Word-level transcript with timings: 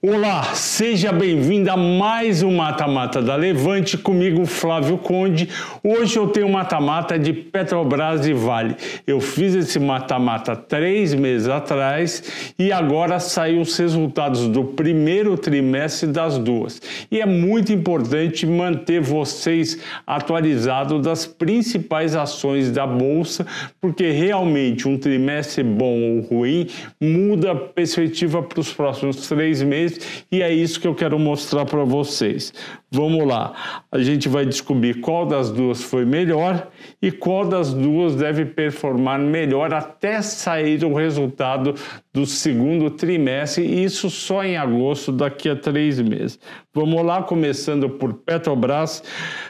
Olá, 0.00 0.54
seja 0.54 1.10
bem-vindo 1.10 1.68
a 1.72 1.76
mais 1.76 2.40
um 2.44 2.54
Mata-Mata 2.54 3.20
da 3.20 3.34
Levante, 3.34 3.98
comigo 3.98 4.46
Flávio 4.46 4.96
Conde. 4.96 5.48
Hoje 5.82 6.16
eu 6.16 6.28
tenho 6.28 6.48
mata-mata 6.48 7.18
de 7.18 7.32
Petrobras 7.32 8.24
e 8.24 8.32
Vale. 8.32 8.76
Eu 9.04 9.20
fiz 9.20 9.56
esse 9.56 9.80
mata-mata 9.80 10.54
três 10.54 11.12
meses 11.14 11.48
atrás 11.48 12.52
e 12.56 12.70
agora 12.70 13.18
saiu 13.18 13.60
os 13.60 13.76
resultados 13.76 14.46
do 14.46 14.66
primeiro 14.66 15.36
trimestre 15.36 16.08
das 16.08 16.38
duas. 16.38 16.80
E 17.10 17.20
é 17.20 17.26
muito 17.26 17.72
importante 17.72 18.46
manter 18.46 19.00
vocês 19.00 19.80
atualizados 20.06 21.02
das 21.02 21.26
principais 21.26 22.14
ações 22.14 22.70
da 22.70 22.86
Bolsa, 22.86 23.44
porque 23.80 24.12
realmente 24.12 24.86
um 24.86 24.96
trimestre 24.96 25.64
bom 25.64 26.00
ou 26.02 26.20
ruim 26.20 26.68
muda 27.02 27.50
a 27.50 27.56
perspectiva 27.56 28.40
para 28.44 28.60
os 28.60 28.72
próximos 28.72 29.26
três 29.26 29.60
meses 29.60 29.87
e 30.30 30.42
é 30.42 30.52
isso 30.52 30.80
que 30.80 30.86
eu 30.86 30.94
quero 30.94 31.18
mostrar 31.18 31.64
para 31.64 31.84
vocês. 31.84 32.52
Vamos 32.90 33.26
lá, 33.26 33.82
a 33.92 33.98
gente 33.98 34.30
vai 34.30 34.46
descobrir 34.46 35.00
qual 35.00 35.26
das 35.26 35.50
duas 35.50 35.82
foi 35.82 36.06
melhor 36.06 36.68
e 37.02 37.12
qual 37.12 37.46
das 37.46 37.74
duas 37.74 38.16
deve 38.16 38.46
performar 38.46 39.18
melhor 39.20 39.74
até 39.74 40.22
sair 40.22 40.82
o 40.82 40.94
resultado 40.94 41.74
do 42.14 42.24
segundo 42.24 42.90
trimestre, 42.90 43.62
e 43.64 43.84
isso 43.84 44.08
só 44.08 44.42
em 44.42 44.56
agosto, 44.56 45.12
daqui 45.12 45.50
a 45.50 45.54
três 45.54 46.00
meses. 46.00 46.40
Vamos 46.74 47.04
lá, 47.04 47.22
começando 47.22 47.90
por 47.90 48.14
Petrobras. 48.14 49.02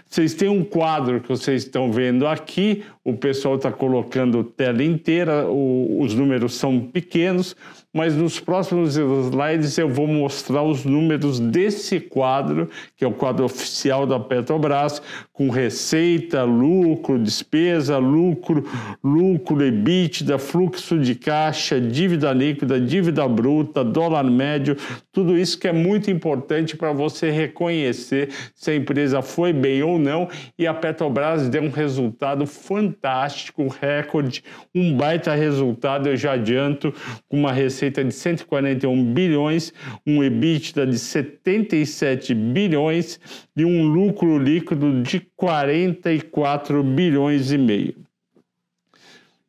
Vocês 0.04 0.34
têm 0.34 0.48
um 0.48 0.64
quadro 0.64 1.20
que 1.20 1.28
vocês 1.28 1.62
estão 1.62 1.92
vendo 1.92 2.26
aqui, 2.26 2.82
o 3.04 3.14
pessoal 3.14 3.54
está 3.54 3.70
colocando 3.70 4.42
tela 4.42 4.82
inteira, 4.82 5.46
o, 5.46 6.02
os 6.02 6.14
números 6.14 6.54
são 6.54 6.80
pequenos, 6.80 7.54
mas 7.92 8.14
nos 8.14 8.38
próximos 8.38 8.96
slides 8.96 9.76
eu 9.78 9.88
vou 9.88 10.06
mostrar 10.06 10.62
os 10.62 10.84
números 10.84 11.40
desse 11.40 12.00
quadro, 12.00 12.68
que 12.96 13.04
é 13.04 13.08
o 13.08 13.12
quadro 13.12 13.27
oficial 13.42 14.06
da 14.06 14.18
Petrobras, 14.18 15.02
com 15.38 15.50
receita, 15.50 16.42
lucro, 16.42 17.16
despesa, 17.16 17.96
lucro, 17.96 18.64
lucro, 19.04 19.64
EBITDA, 19.64 20.36
fluxo 20.36 20.98
de 20.98 21.14
caixa, 21.14 21.80
dívida 21.80 22.32
líquida, 22.32 22.80
dívida 22.80 23.26
bruta, 23.28 23.84
dólar 23.84 24.24
médio, 24.24 24.76
tudo 25.12 25.38
isso 25.38 25.56
que 25.56 25.68
é 25.68 25.72
muito 25.72 26.10
importante 26.10 26.76
para 26.76 26.90
você 26.90 27.30
reconhecer 27.30 28.30
se 28.52 28.72
a 28.72 28.74
empresa 28.74 29.22
foi 29.22 29.52
bem 29.52 29.80
ou 29.80 29.96
não. 29.96 30.28
E 30.58 30.66
a 30.66 30.74
Petrobras 30.74 31.48
deu 31.48 31.62
um 31.62 31.70
resultado 31.70 32.44
fantástico, 32.44 33.68
recorde, 33.68 34.42
um 34.74 34.96
baita 34.96 35.36
resultado, 35.36 36.08
eu 36.08 36.16
já 36.16 36.32
adianto, 36.32 36.92
com 37.28 37.38
uma 37.38 37.52
receita 37.52 38.02
de 38.02 38.12
141 38.12 39.14
bilhões, 39.14 39.72
um 40.04 40.20
EBITDA 40.20 40.84
de 40.84 40.98
77 40.98 42.34
bilhões 42.34 43.20
e 43.56 43.64
um 43.64 43.86
lucro 43.86 44.36
líquido 44.36 45.00
de 45.00 45.27
44 45.36 46.82
bilhões 46.82 47.52
e 47.52 47.58
meio. 47.58 47.94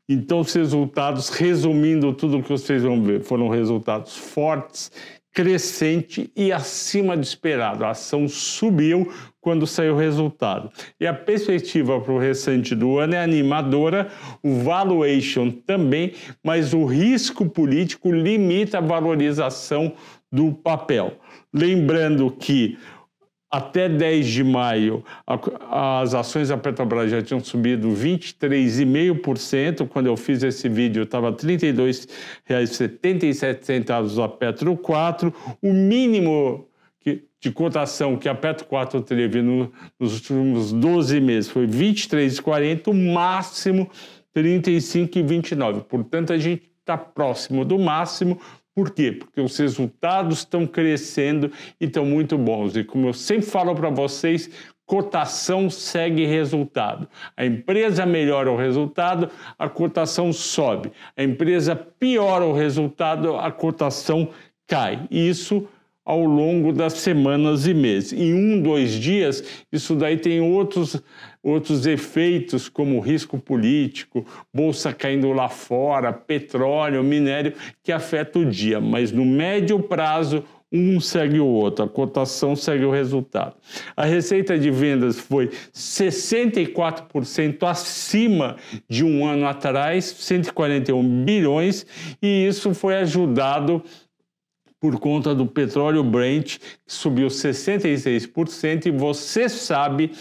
Então, 0.07 0.39
os 0.39 0.51
resultados, 0.53 1.29
resumindo 1.29 2.11
tudo 2.13 2.39
o 2.39 2.43
que 2.43 2.49
vocês 2.49 2.81
vão 2.81 3.01
ver, 3.03 3.21
foram 3.21 3.47
resultados 3.47 4.17
fortes, 4.17 4.91
crescente 5.31 6.31
e 6.35 6.51
acima 6.51 7.15
do 7.15 7.21
esperado. 7.23 7.85
A 7.85 7.91
ação 7.91 8.27
subiu 8.27 9.11
quando 9.39 9.67
saiu 9.67 9.93
o 9.93 9.97
resultado. 9.97 10.71
E 10.99 11.07
a 11.07 11.13
perspectiva 11.13 12.01
para 12.01 12.11
o 12.11 12.19
restante 12.19 12.75
do 12.75 12.97
ano 12.97 13.15
é 13.15 13.23
animadora, 13.23 14.09
o 14.43 14.55
valuation 14.55 15.51
também, 15.51 16.13
mas 16.43 16.73
o 16.73 16.85
risco 16.85 17.47
político 17.47 18.11
limita 18.11 18.79
a 18.79 18.81
valorização 18.81 19.93
do 20.31 20.51
papel. 20.51 21.13
Lembrando 21.53 22.29
que 22.31 22.77
até 23.51 23.89
10 23.89 24.27
de 24.27 24.43
maio, 24.43 25.03
as 25.71 26.13
ações 26.13 26.49
da 26.49 26.57
Petrobras 26.57 27.09
já 27.09 27.19
tinham 27.21 27.39
subido 27.39 27.89
23,5%. 27.89 29.87
Quando 29.87 30.05
eu 30.05 30.15
fiz 30.15 30.43
esse 30.43 30.69
vídeo, 30.69 31.01
estava 31.03 31.31
R$ 31.31 31.37
32,77 31.37 34.23
a 34.23 34.27
Petro 34.27 34.77
4. 34.77 35.33
O 35.61 35.73
mínimo 35.73 36.69
de 37.41 37.51
cotação 37.51 38.17
que 38.17 38.27
a 38.27 38.35
Petro 38.35 38.65
4 38.65 39.01
teve 39.01 39.41
no, 39.41 39.71
nos 39.99 40.15
últimos 40.15 40.73
12 40.73 41.21
meses 41.21 41.49
foi 41.49 41.65
23,40, 41.65 42.89
o 42.89 42.93
máximo 42.93 43.89
35,29. 44.35 45.83
Portanto, 45.83 46.33
a 46.33 46.37
gente 46.37 46.69
está 46.79 46.97
próximo 46.97 47.63
do 47.63 47.79
máximo, 47.79 48.41
por 48.79 48.91
quê? 48.91 49.11
Porque 49.11 49.41
os 49.41 49.57
resultados 49.57 50.37
estão 50.37 50.65
crescendo 50.65 51.51
e 51.81 51.85
estão 51.85 52.05
muito 52.05 52.37
bons. 52.37 52.77
E 52.77 52.83
como 52.85 53.09
eu 53.09 53.13
sempre 53.13 53.45
falo 53.45 53.75
para 53.75 53.89
vocês, 53.89 54.49
cotação 54.85 55.69
segue 55.69 56.25
resultado. 56.25 57.05
A 57.35 57.45
empresa 57.45 58.05
melhora 58.05 58.49
o 58.49 58.55
resultado, 58.55 59.29
a 59.57 59.67
cotação 59.67 60.31
sobe. 60.31 60.93
A 61.17 61.21
empresa 61.21 61.75
piora 61.75 62.45
o 62.45 62.53
resultado, 62.53 63.35
a 63.35 63.51
cotação 63.51 64.29
cai. 64.65 65.05
Isso 65.11 65.67
ao 66.05 66.23
longo 66.23 66.71
das 66.71 66.93
semanas 66.93 67.67
e 67.67 67.73
meses. 67.73 68.13
Em 68.13 68.33
um, 68.33 68.61
dois 68.61 68.93
dias, 68.93 69.43
isso 69.73 69.93
daí 69.93 70.15
tem 70.15 70.39
outros, 70.39 71.03
outros 71.43 71.85
efeitos, 71.85 72.67
como 72.67 72.99
risco 72.99 73.39
político, 73.39 74.25
bolsa 74.53 74.93
caindo 74.93 75.31
lá 75.31 75.47
fora, 75.49 76.11
petróleo, 76.11 77.03
minério, 77.03 77.53
que 77.81 77.91
afeta 77.91 78.39
o 78.39 78.45
dia. 78.45 78.81
Mas 78.81 79.11
no 79.11 79.25
médio 79.25 79.79
prazo, 79.79 80.43
um 80.71 80.99
segue 80.99 81.39
o 81.39 81.47
outro, 81.47 81.85
a 81.85 81.89
cotação 81.89 82.55
segue 82.55 82.85
o 82.85 82.91
resultado. 82.91 83.55
A 83.97 84.05
receita 84.05 84.57
de 84.57 84.69
vendas 84.69 85.17
foi 85.19 85.49
64% 85.73 87.63
acima 87.63 88.55
de 88.87 89.03
um 89.03 89.25
ano 89.25 89.47
atrás, 89.47 90.05
141 90.05 91.25
bilhões, 91.25 91.87
e 92.21 92.45
isso 92.45 92.73
foi 92.75 92.97
ajudado 92.97 93.83
por 94.79 94.99
conta 94.99 95.35
do 95.35 95.45
petróleo 95.45 96.03
Brent, 96.03 96.57
que 96.57 96.93
subiu 96.93 97.27
66%, 97.27 98.85
e 98.85 98.91
você 98.91 99.49
sabe 99.49 100.11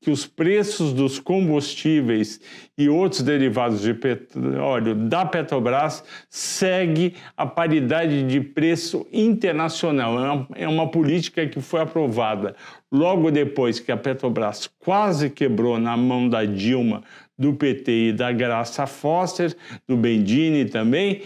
que 0.00 0.10
os 0.10 0.26
preços 0.26 0.92
dos 0.92 1.18
combustíveis 1.18 2.40
e 2.76 2.88
outros 2.88 3.22
derivados 3.22 3.82
de 3.82 3.92
petróleo 3.92 4.94
da 4.94 5.26
Petrobras 5.26 6.04
segue 6.30 7.14
a 7.36 7.44
paridade 7.44 8.22
de 8.22 8.40
preço 8.40 9.06
internacional. 9.12 10.46
É 10.54 10.68
uma 10.68 10.88
política 10.88 11.46
que 11.46 11.60
foi 11.60 11.80
aprovada 11.80 12.54
logo 12.92 13.30
depois 13.30 13.80
que 13.80 13.90
a 13.90 13.96
Petrobras 13.96 14.70
quase 14.78 15.30
quebrou 15.30 15.78
na 15.78 15.96
mão 15.96 16.28
da 16.28 16.44
Dilma, 16.44 17.02
do 17.36 17.54
PT 17.54 18.08
e 18.08 18.12
da 18.12 18.32
Graça 18.32 18.86
Foster, 18.86 19.54
do 19.86 19.96
Bendini 19.96 20.64
também, 20.64 21.22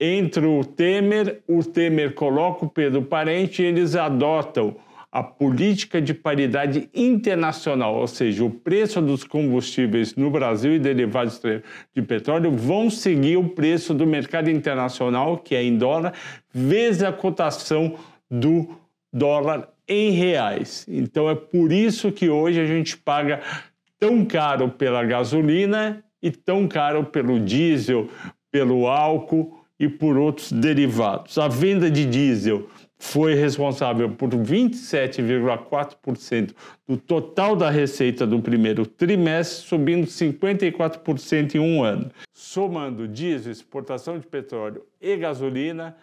entre 0.00 0.44
o 0.44 0.64
Temer, 0.64 1.42
o 1.48 1.62
Temer 1.62 2.14
coloca 2.14 2.64
o 2.64 2.68
Pedro 2.68 3.02
Parente 3.02 3.62
e 3.62 3.66
eles 3.66 3.94
adotam 3.94 4.76
a 5.14 5.22
política 5.22 6.02
de 6.02 6.12
paridade 6.12 6.90
internacional, 6.92 7.94
ou 7.94 8.06
seja, 8.08 8.44
o 8.44 8.50
preço 8.50 9.00
dos 9.00 9.22
combustíveis 9.22 10.16
no 10.16 10.28
Brasil 10.28 10.74
e 10.74 10.78
derivados 10.80 11.40
de 11.94 12.02
petróleo 12.02 12.50
vão 12.50 12.90
seguir 12.90 13.36
o 13.36 13.48
preço 13.48 13.94
do 13.94 14.04
mercado 14.08 14.50
internacional, 14.50 15.38
que 15.38 15.54
é 15.54 15.62
em 15.62 15.78
dólar, 15.78 16.14
vezes 16.52 17.04
a 17.04 17.12
cotação 17.12 17.94
do 18.28 18.68
dólar 19.12 19.68
em 19.86 20.10
reais. 20.10 20.84
Então 20.88 21.30
é 21.30 21.36
por 21.36 21.70
isso 21.70 22.10
que 22.10 22.28
hoje 22.28 22.60
a 22.60 22.66
gente 22.66 22.96
paga 22.96 23.40
tão 24.00 24.24
caro 24.24 24.68
pela 24.68 25.04
gasolina 25.04 26.02
e 26.20 26.32
tão 26.32 26.66
caro 26.66 27.04
pelo 27.04 27.38
diesel, 27.38 28.08
pelo 28.50 28.88
álcool 28.88 29.60
e 29.78 29.88
por 29.88 30.16
outros 30.16 30.50
derivados. 30.50 31.38
A 31.38 31.46
venda 31.46 31.88
de 31.88 32.04
diesel 32.04 32.68
foi 32.98 33.34
responsável 33.34 34.10
por 34.10 34.30
27,4% 34.30 36.54
do 36.86 36.96
total 36.96 37.56
da 37.56 37.68
receita 37.70 38.24
do 38.26 38.40
primeiro 38.40 38.86
trimestre, 38.86 39.66
subindo 39.66 40.06
54% 40.06 41.56
em 41.56 41.58
um 41.58 41.82
ano. 41.82 42.10
Somando 42.32 43.08
diesel, 43.08 43.50
exportação 43.52 44.18
de 44.18 44.26
petróleo 44.26 44.86
e 45.00 45.16
gasolina, 45.16 45.96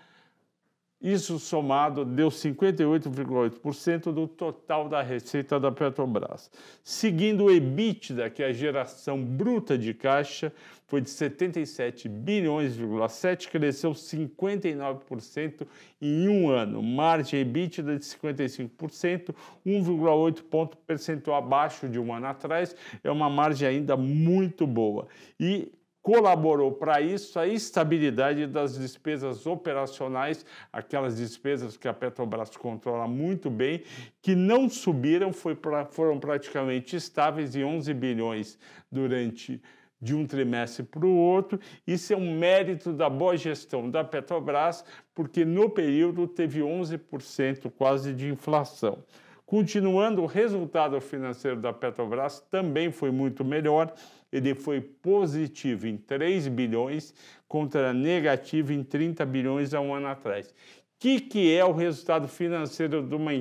isso 1.01 1.39
somado 1.39 2.05
deu 2.05 2.29
58,8% 2.29 4.11
do 4.11 4.27
total 4.27 4.87
da 4.87 5.01
receita 5.01 5.59
da 5.59 5.71
Petrobras. 5.71 6.51
Seguindo 6.83 7.45
o 7.45 7.51
EBITDA, 7.51 8.29
que 8.29 8.43
é 8.43 8.47
a 8.47 8.53
geração 8.53 9.23
bruta 9.23 9.77
de 9.77 9.95
caixa, 9.95 10.53
foi 10.85 11.01
de 11.01 11.09
77 11.09 12.07
bilhões,7, 12.07 13.49
cresceu 13.49 13.93
59% 13.93 15.65
em 15.99 16.27
um 16.27 16.49
ano. 16.49 16.83
Margem 16.83 17.39
EBITDA 17.39 17.97
de 17.97 18.05
55%, 18.05 19.33
1,8 19.65 20.43
ponto 20.43 20.77
percentual 20.77 21.37
abaixo 21.37 21.89
de 21.89 21.97
um 21.97 22.13
ano 22.13 22.27
atrás, 22.27 22.75
é 23.03 23.09
uma 23.09 23.29
margem 23.29 23.67
ainda 23.67 23.97
muito 23.97 24.67
boa. 24.67 25.07
E 25.39 25.71
colaborou 26.01 26.71
para 26.71 26.99
isso 26.99 27.39
a 27.39 27.47
estabilidade 27.47 28.47
das 28.47 28.77
despesas 28.77 29.45
operacionais, 29.45 30.45
aquelas 30.73 31.17
despesas 31.17 31.77
que 31.77 31.87
a 31.87 31.93
Petrobras 31.93 32.49
controla 32.57 33.07
muito 33.07 33.49
bem, 33.49 33.83
que 34.21 34.35
não 34.35 34.67
subiram, 34.67 35.31
pra, 35.61 35.85
foram 35.85 36.19
praticamente 36.19 36.95
estáveis 36.95 37.55
em 37.55 37.63
11 37.63 37.93
bilhões 37.93 38.57
durante 38.91 39.61
de 40.01 40.15
um 40.15 40.25
trimestre 40.25 40.83
para 40.83 41.05
o 41.05 41.15
outro. 41.15 41.59
Isso 41.85 42.11
é 42.11 42.17
um 42.17 42.35
mérito 42.35 42.91
da 42.91 43.07
boa 43.07 43.37
gestão 43.37 43.89
da 43.89 44.03
Petrobras, 44.03 44.83
porque 45.13 45.45
no 45.45 45.69
período 45.69 46.27
teve 46.27 46.61
11% 46.61 47.71
quase 47.77 48.13
de 48.13 48.27
inflação. 48.27 49.03
Continuando, 49.51 50.23
o 50.23 50.27
resultado 50.27 51.01
financeiro 51.01 51.59
da 51.59 51.73
Petrobras 51.73 52.39
também 52.49 52.89
foi 52.89 53.11
muito 53.11 53.43
melhor. 53.43 53.93
Ele 54.31 54.55
foi 54.55 54.79
positivo 54.79 55.87
em 55.87 55.97
3 55.97 56.47
bilhões 56.47 57.13
contra 57.49 57.91
negativo 57.91 58.71
em 58.71 58.81
30 58.81 59.25
bilhões 59.25 59.73
há 59.73 59.81
um 59.81 59.93
ano 59.93 60.07
atrás. 60.07 60.47
O 60.47 60.53
que, 60.97 61.19
que 61.19 61.53
é 61.53 61.65
o 61.65 61.73
resultado 61.73 62.29
financeiro 62.29 63.05
de 63.05 63.13
uma 63.13 63.31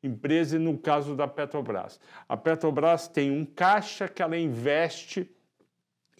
empresa, 0.00 0.60
no 0.60 0.78
caso 0.78 1.16
da 1.16 1.26
Petrobras? 1.26 1.98
A 2.28 2.36
Petrobras 2.36 3.08
tem 3.08 3.32
um 3.32 3.44
caixa 3.44 4.06
que 4.06 4.22
ela 4.22 4.38
investe 4.38 5.28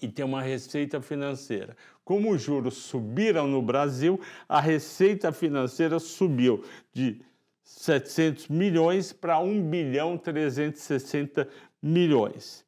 e 0.02 0.08
tem 0.08 0.24
uma 0.24 0.42
receita 0.42 1.00
financeira. 1.00 1.76
Como 2.04 2.32
os 2.32 2.42
juros 2.42 2.74
subiram 2.74 3.46
no 3.46 3.62
Brasil, 3.62 4.20
a 4.48 4.60
receita 4.60 5.30
financeira 5.30 6.00
subiu 6.00 6.64
de 6.92 7.20
700 7.68 8.48
milhões 8.48 9.12
para 9.12 9.38
1 9.38 9.62
bilhão 9.68 10.16
360 10.16 11.46
milhões. 11.82 12.64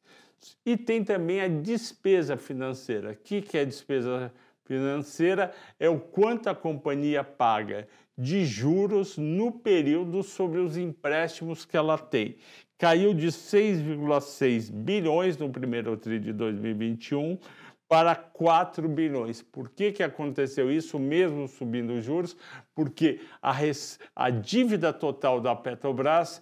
E 0.63 0.77
tem 0.77 1.03
também 1.03 1.41
a 1.41 1.47
despesa 1.47 2.37
financeira. 2.37 3.11
O 3.11 3.15
que, 3.15 3.57
é 3.57 3.65
despesa 3.65 4.31
financeira? 4.63 5.51
É 5.79 5.89
o 5.89 5.99
quanto 5.99 6.49
a 6.49 6.55
companhia 6.55 7.23
paga 7.23 7.87
de 8.15 8.45
juros 8.45 9.17
no 9.17 9.51
período 9.51 10.21
sobre 10.21 10.59
os 10.59 10.77
empréstimos 10.77 11.65
que 11.65 11.75
ela 11.75 11.97
tem. 11.97 12.35
Caiu 12.77 13.11
de 13.11 13.27
6,6 13.27 14.71
bilhões 14.71 15.35
no 15.35 15.49
primeiro 15.49 15.97
TRI 15.97 16.19
de 16.19 16.31
2021 16.31 17.39
para 17.91 18.15
4 18.15 18.87
bilhões. 18.87 19.41
Por 19.41 19.67
que, 19.67 19.91
que 19.91 20.01
aconteceu 20.01 20.71
isso, 20.71 20.97
mesmo 20.97 21.45
subindo 21.45 21.91
os 21.91 22.05
juros? 22.05 22.37
Porque 22.73 23.19
a, 23.41 23.51
res, 23.51 23.99
a 24.15 24.29
dívida 24.29 24.93
total 24.93 25.41
da 25.41 25.53
Petrobras 25.53 26.41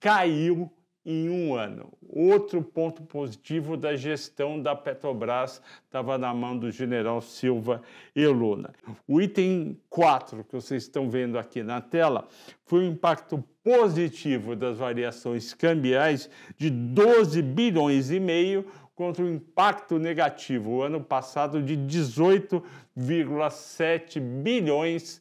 caiu 0.00 0.72
em 1.04 1.28
um 1.28 1.54
ano. 1.54 1.92
Outro 2.08 2.62
ponto 2.62 3.02
positivo 3.02 3.76
da 3.76 3.94
gestão 3.94 4.58
da 4.58 4.74
Petrobras 4.74 5.60
estava 5.84 6.16
na 6.16 6.32
mão 6.32 6.56
do 6.56 6.70
general 6.70 7.20
Silva 7.20 7.82
e 8.14 8.26
Luna. 8.26 8.72
O 9.06 9.20
item 9.20 9.78
4 9.90 10.44
que 10.44 10.54
vocês 10.54 10.84
estão 10.84 11.10
vendo 11.10 11.38
aqui 11.38 11.62
na 11.62 11.82
tela 11.82 12.26
foi 12.64 12.80
o 12.80 12.90
impacto 12.90 13.44
positivo 13.62 14.56
das 14.56 14.78
variações 14.78 15.52
cambiais 15.52 16.30
de 16.56 16.70
12 16.70 17.42
bilhões 17.42 18.10
e 18.10 18.18
meio 18.18 18.64
contra 18.96 19.22
o 19.22 19.28
impacto 19.28 19.96
negativo 19.98 20.70
o 20.70 20.82
ano 20.82 21.04
passado 21.04 21.62
de 21.62 21.76
18,7 21.76 24.18
bilhões 24.18 25.20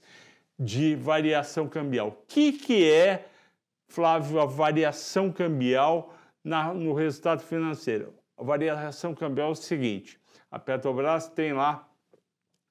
de 0.57 0.95
variação 0.95 1.67
cambial. 1.67 2.07
O 2.07 2.15
que, 2.25 2.53
que 2.53 2.89
é, 2.89 3.27
Flávio, 3.89 4.39
a 4.39 4.45
variação 4.45 5.29
cambial 5.29 6.15
na, 6.41 6.73
no 6.73 6.93
resultado 6.93 7.43
financeiro? 7.43 8.13
A 8.37 8.43
variação 8.43 9.13
cambial 9.13 9.49
é 9.49 9.51
o 9.51 9.55
seguinte: 9.55 10.17
a 10.49 10.57
Petrobras 10.57 11.27
tem 11.27 11.51
lá 11.51 11.85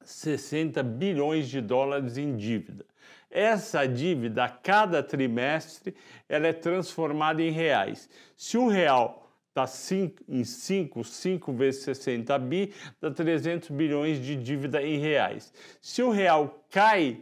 60 0.01 0.83
bilhões 0.83 1.51
de 1.51 1.61
dólares 1.61 2.17
em 2.17 2.35
dívida. 2.35 2.87
Essa 3.31 3.87
dívida, 3.87 4.45
a 4.45 4.49
cada 4.49 5.03
trimestre, 5.03 5.95
ela 6.29 6.47
é 6.47 6.55
transformada 6.55 7.43
em 7.43 7.51
reais. 7.51 8.09
Se 8.37 8.57
o 8.57 8.69
real 8.69 9.24
está 9.55 9.67
em 10.29 10.43
5, 10.43 11.05
5 11.05 11.53
vezes 11.53 11.83
60 11.85 12.37
bi, 12.41 12.73
dá 13.01 13.09
300 13.09 13.71
bilhões 13.71 14.21
de 14.21 14.35
dívida 14.35 14.83
em 14.83 14.99
reais. 14.99 15.53
Se 15.81 16.03
o 16.03 16.11
real 16.11 16.67
cai 16.69 17.21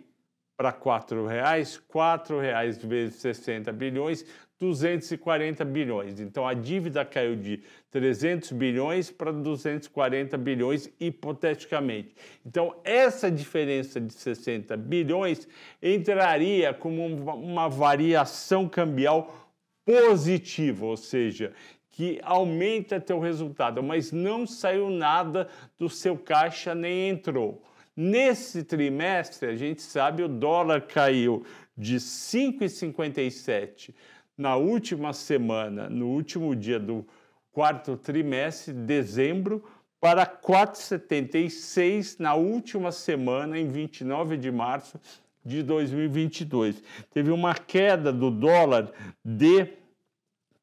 para 0.56 0.73
4 0.73 1.26
reais, 1.26 1.76
4 1.76 2.40
reais 2.40 2.82
vezes 2.82 3.17
60 3.17 3.70
bilhões, 3.73 4.25
240 4.58 5.64
bilhões. 5.64 6.20
Então 6.20 6.46
a 6.46 6.55
dívida 6.55 7.05
caiu 7.05 7.37
de 7.37 7.62
300 7.90 8.52
bilhões 8.52 9.11
para 9.11 9.32
240 9.32 10.38
bilhões 10.38 10.88
hipoteticamente. 10.99 12.14
Então 12.46 12.76
essa 12.82 13.31
diferença 13.31 14.00
de 14.00 14.12
60 14.12 14.75
bilhões 14.76 15.46
entraria 15.82 16.73
como 16.73 17.05
uma 17.05 17.69
variação 17.69 18.69
cambial 18.69 19.52
positiva, 19.84 20.87
ou 20.87 20.96
seja, 20.96 21.52
que 21.92 22.18
aumenta 22.22 22.98
teu 22.98 23.20
resultado, 23.20 23.82
mas 23.82 24.10
não 24.10 24.46
saiu 24.46 24.90
nada 24.90 25.46
do 25.78 25.88
seu 25.88 26.16
caixa 26.16 26.74
nem 26.74 27.10
entrou. 27.10 27.62
Nesse 27.94 28.64
trimestre, 28.64 29.50
a 29.50 29.54
gente 29.54 29.82
sabe, 29.82 30.22
o 30.22 30.28
dólar 30.28 30.80
caiu 30.80 31.44
de 31.76 31.96
5,57 31.96 33.94
na 34.36 34.56
última 34.56 35.12
semana, 35.12 35.90
no 35.90 36.08
último 36.08 36.56
dia 36.56 36.80
do 36.80 37.06
quarto 37.52 37.94
trimestre, 37.96 38.72
dezembro, 38.72 39.62
para 40.00 40.26
4,76 40.26 42.16
na 42.18 42.34
última 42.34 42.90
semana, 42.90 43.58
em 43.58 43.68
29 43.68 44.38
de 44.38 44.50
março 44.50 44.98
de 45.44 45.62
2022. 45.62 46.82
Teve 47.12 47.30
uma 47.30 47.54
queda 47.54 48.10
do 48.10 48.30
dólar 48.30 48.90
de 49.22 49.81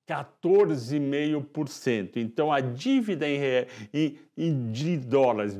14,5%. 0.10 2.18
Então, 2.18 2.52
a 2.52 2.60
dívida 2.60 3.30
em, 3.30 3.40
em, 3.94 4.18
em, 4.36 4.72
de 4.72 4.98
dólares 4.98 5.56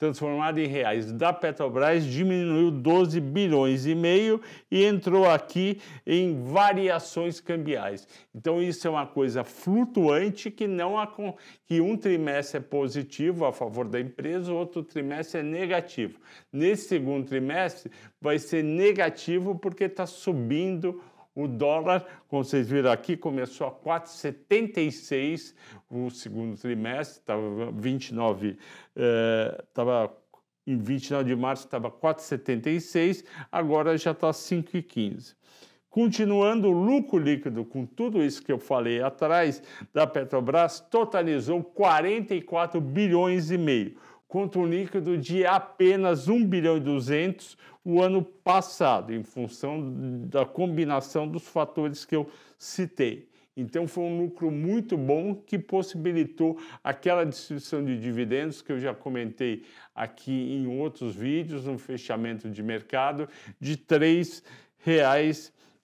transformada 0.00 0.58
em 0.58 0.66
reais 0.66 1.12
da 1.12 1.30
Petrobras 1.30 2.06
diminuiu 2.06 2.70
12 2.70 3.20
bilhões 3.20 3.84
e 3.84 3.94
meio 3.94 4.40
e 4.70 4.82
entrou 4.82 5.28
aqui 5.28 5.78
em 6.06 6.42
variações 6.42 7.38
cambiais. 7.38 8.08
Então 8.34 8.62
isso 8.62 8.86
é 8.86 8.90
uma 8.90 9.06
coisa 9.06 9.44
flutuante 9.44 10.50
que 10.50 10.66
não 10.66 10.94
que 11.66 11.82
um 11.82 11.98
trimestre 11.98 12.56
é 12.56 12.62
positivo 12.62 13.44
a 13.44 13.52
favor 13.52 13.86
da 13.86 14.00
empresa, 14.00 14.50
outro 14.50 14.82
trimestre 14.82 15.40
é 15.40 15.42
negativo. 15.42 16.18
Nesse 16.50 16.88
segundo 16.88 17.28
trimestre 17.28 17.92
vai 18.18 18.38
ser 18.38 18.64
negativo 18.64 19.58
porque 19.58 19.84
está 19.84 20.06
subindo 20.06 21.02
o 21.34 21.46
dólar, 21.46 22.04
como 22.28 22.44
vocês 22.44 22.68
viram 22.68 22.90
aqui, 22.90 23.16
começou 23.16 23.66
a 23.66 23.72
4,76 23.72 25.54
o 25.88 26.10
segundo 26.10 26.56
trimestre, 26.56 27.20
estava 27.20 27.70
29, 27.72 28.58
estava 29.68 30.16
em 30.66 30.76
29 30.76 31.24
de 31.24 31.36
março 31.36 31.64
estava 31.64 31.90
4,76, 31.90 33.24
agora 33.50 33.96
já 33.96 34.12
está 34.12 34.30
5,15. 34.30 35.34
Continuando, 35.88 36.68
o 36.68 36.72
lucro 36.72 37.18
líquido, 37.18 37.64
com 37.64 37.84
tudo 37.84 38.22
isso 38.22 38.44
que 38.44 38.52
eu 38.52 38.60
falei 38.60 39.02
atrás, 39.02 39.60
da 39.92 40.06
Petrobras, 40.06 40.78
totalizou 40.78 41.64
44 41.64 42.80
bilhões 42.80 43.50
e 43.50 43.58
meio, 43.58 43.96
contra 44.30 44.58
um 44.60 44.66
líquido 44.66 45.18
de 45.18 45.44
apenas 45.44 46.28
1 46.28 46.46
bilhão 46.46 46.76
e 46.76 46.80
200 46.80 47.58
o 47.84 48.00
ano 48.00 48.22
passado, 48.22 49.12
em 49.12 49.24
função 49.24 49.82
da 50.28 50.46
combinação 50.46 51.26
dos 51.26 51.48
fatores 51.48 52.04
que 52.04 52.14
eu 52.14 52.30
citei. 52.56 53.28
Então 53.56 53.88
foi 53.88 54.04
um 54.04 54.22
lucro 54.22 54.48
muito 54.48 54.96
bom 54.96 55.34
que 55.34 55.58
possibilitou 55.58 56.56
aquela 56.82 57.26
distribuição 57.26 57.84
de 57.84 57.98
dividendos 57.98 58.62
que 58.62 58.70
eu 58.70 58.78
já 58.78 58.94
comentei 58.94 59.64
aqui 59.92 60.54
em 60.54 60.68
outros 60.78 61.16
vídeos, 61.16 61.66
um 61.66 61.76
fechamento 61.76 62.48
de 62.48 62.62
mercado 62.62 63.28
de 63.58 63.72
R$ 63.72 63.78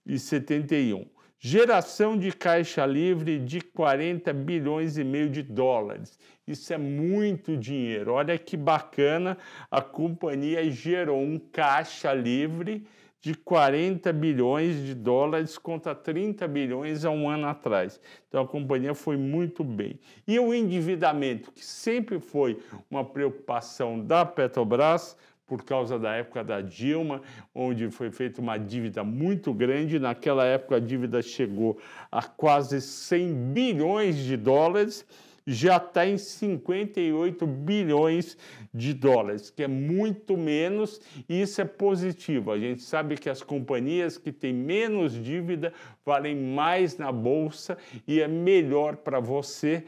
3,71 0.07 1.16
geração 1.39 2.17
de 2.17 2.33
caixa 2.33 2.85
livre 2.87 3.39
de 3.39 3.61
40 3.61 4.33
bilhões 4.33 4.97
e 4.97 5.05
meio 5.05 5.29
de 5.29 5.43
dólares. 5.43 6.19
Isso 6.47 6.73
é 6.73 6.79
muito 6.79 7.57
dinheiro. 7.57 8.13
Olha 8.13 8.39
que 8.39 8.57
bacana, 8.57 9.37
a 9.71 9.81
companhia 9.81 10.71
gerou 10.71 11.21
um 11.21 11.39
caixa 11.39 12.13
livre 12.13 12.87
de 13.21 13.35
40 13.35 14.13
bilhões 14.13 14.77
de 14.85 14.95
dólares 14.95 15.59
contra 15.59 15.95
30 15.95 16.47
bilhões 16.47 17.05
há 17.05 17.11
um 17.11 17.29
ano 17.29 17.49
atrás. 17.49 18.01
Então 18.29 18.45
a 18.45 18.47
companhia 18.47 18.95
foi 18.95 19.17
muito 19.17 19.65
bem. 19.65 19.99
E 20.29 20.39
o 20.39 20.55
endividamento, 20.55 21.51
que 21.51 21.65
sempre 21.65 22.21
foi 22.21 22.61
uma 22.89 23.05
preocupação 23.05 24.01
da 24.01 24.25
Petrobras, 24.25 25.17
por 25.47 25.63
causa 25.65 25.99
da 25.99 26.15
época 26.15 26.43
da 26.43 26.61
Dilma, 26.61 27.23
onde 27.55 27.91
foi 27.91 28.11
feita 28.11 28.41
uma 28.41 28.59
dívida 28.59 29.05
muito 29.05 29.55
grande. 29.55 29.99
Naquela 29.99 30.45
época, 30.45 30.77
a 30.77 30.81
dívida 30.81 31.23
chegou 31.23 31.79
a 32.11 32.23
quase 32.23 32.81
100 32.81 33.53
bilhões 33.53 34.17
de 34.17 34.37
dólares 34.37 35.07
já 35.47 35.77
está 35.77 36.05
em 36.05 36.19
58 36.19 37.47
bilhões 37.47 38.37
de 38.75 38.93
dólares, 38.93 39.49
que 39.49 39.63
é 39.63 39.69
muito 39.69 40.37
menos, 40.37 41.01
e 41.29 41.41
isso 41.41 41.61
é 41.61 41.65
positivo. 41.65 42.51
A 42.51 42.59
gente 42.59 42.83
sabe 42.83 43.17
que 43.17 43.31
as 43.31 43.43
companhias 43.43 44.19
que 44.19 44.33
têm 44.33 44.53
menos 44.53 45.13
dívida 45.13 45.73
valem 46.05 46.35
mais 46.35 46.99
na 46.99 47.13
bolsa 47.13 47.79
e 48.09 48.21
é 48.21 48.27
melhor 48.27 48.97
para 48.97 49.21
você 49.21 49.85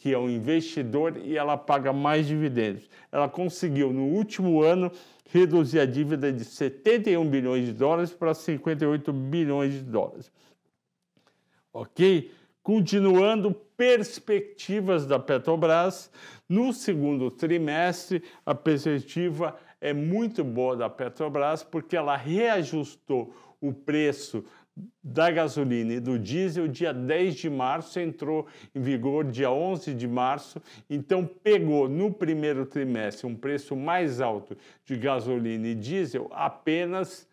que 0.00 0.14
é 0.14 0.18
um 0.18 0.30
investidor 0.30 1.18
e 1.18 1.36
ela 1.36 1.58
paga 1.58 1.92
mais 1.92 2.26
dividendos. 2.26 2.88
Ela 3.12 3.28
conseguiu 3.28 3.92
no 3.92 4.04
último 4.04 4.62
ano 4.62 4.90
reduzir 5.30 5.78
a 5.78 5.84
dívida 5.84 6.32
de 6.32 6.42
71 6.42 7.28
bilhões 7.28 7.66
de 7.66 7.74
dólares 7.74 8.10
para 8.10 8.32
58 8.32 9.12
bilhões 9.12 9.74
de 9.74 9.82
dólares. 9.82 10.32
Ok? 11.70 12.32
Continuando, 12.62 13.52
perspectivas 13.76 15.06
da 15.06 15.18
Petrobras. 15.18 16.10
No 16.48 16.72
segundo 16.72 17.30
trimestre, 17.30 18.24
a 18.44 18.54
perspectiva 18.54 19.54
é 19.82 19.92
muito 19.92 20.42
boa 20.42 20.76
da 20.76 20.88
Petrobras 20.88 21.62
porque 21.62 21.94
ela 21.94 22.16
reajustou 22.16 23.34
o 23.60 23.70
preço 23.70 24.46
da 25.02 25.30
gasolina 25.30 25.94
e 25.94 26.00
do 26.00 26.18
diesel 26.18 26.68
dia 26.68 26.92
10 26.92 27.34
de 27.34 27.50
março, 27.50 27.98
entrou 27.98 28.46
em 28.74 28.80
vigor 28.80 29.24
dia 29.24 29.50
11 29.50 29.94
de 29.94 30.06
março, 30.06 30.62
então 30.88 31.26
pegou 31.26 31.88
no 31.88 32.12
primeiro 32.12 32.64
trimestre 32.64 33.26
um 33.26 33.34
preço 33.34 33.74
mais 33.74 34.20
alto 34.20 34.56
de 34.84 34.96
gasolina 34.96 35.66
e 35.66 35.74
diesel 35.74 36.30
apenas 36.32 37.28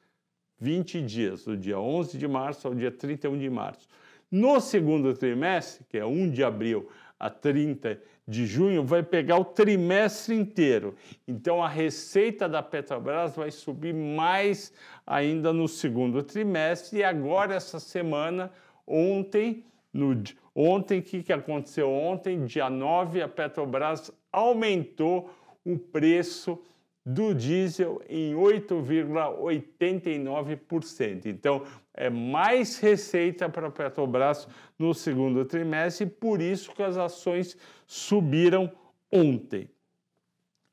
20 0.59 1.01
dias, 1.01 1.43
do 1.45 1.55
dia 1.55 1.79
11 1.79 2.17
de 2.17 2.27
março 2.27 2.67
ao 2.67 2.73
dia 2.73 2.91
31 2.91 3.37
de 3.37 3.49
março. 3.49 3.87
No 4.29 4.59
segundo 4.59 5.13
trimestre, 5.13 5.85
que 5.87 5.97
é 5.97 6.05
1 6.05 6.31
de 6.31 6.43
abril 6.43 6.89
a 7.19 7.29
30 7.29 7.95
de 7.95 8.01
junho, 8.45 8.83
vai 8.83 9.01
pegar 9.01 9.37
o 9.37 9.45
trimestre 9.45 10.35
inteiro. 10.35 10.95
Então 11.27 11.63
a 11.63 11.69
receita 11.69 12.49
da 12.49 12.61
Petrobras 12.61 13.35
vai 13.35 13.49
subir 13.51 13.93
mais 13.93 14.73
ainda 15.05 15.53
no 15.53 15.67
segundo 15.67 16.21
trimestre. 16.21 16.99
E 16.99 17.03
agora, 17.03 17.55
essa 17.55 17.79
semana, 17.79 18.51
ontem, 18.85 19.63
no, 19.93 20.21
ontem, 20.53 20.99
o 20.99 21.03
que, 21.03 21.23
que 21.23 21.31
aconteceu 21.31 21.89
ontem? 21.89 22.45
Dia 22.45 22.69
9, 22.69 23.21
a 23.21 23.29
Petrobras 23.29 24.11
aumentou 24.31 25.29
o 25.65 25.77
preço 25.77 26.61
do 27.09 27.33
diesel 27.33 28.03
em 28.09 28.33
8,89%. 28.33 31.27
Então, 31.27 31.63
é 31.93 32.09
mais 32.09 32.77
receita 32.79 33.47
para 33.47 33.67
a 33.67 33.71
Petrobras 33.71 34.45
no 34.77 34.93
segundo 34.93 35.45
trimestre 35.45 36.05
por 36.05 36.41
isso 36.41 36.73
que 36.73 36.83
as 36.83 36.97
ações 36.97 37.55
subiram 37.85 38.69
ontem. 39.09 39.69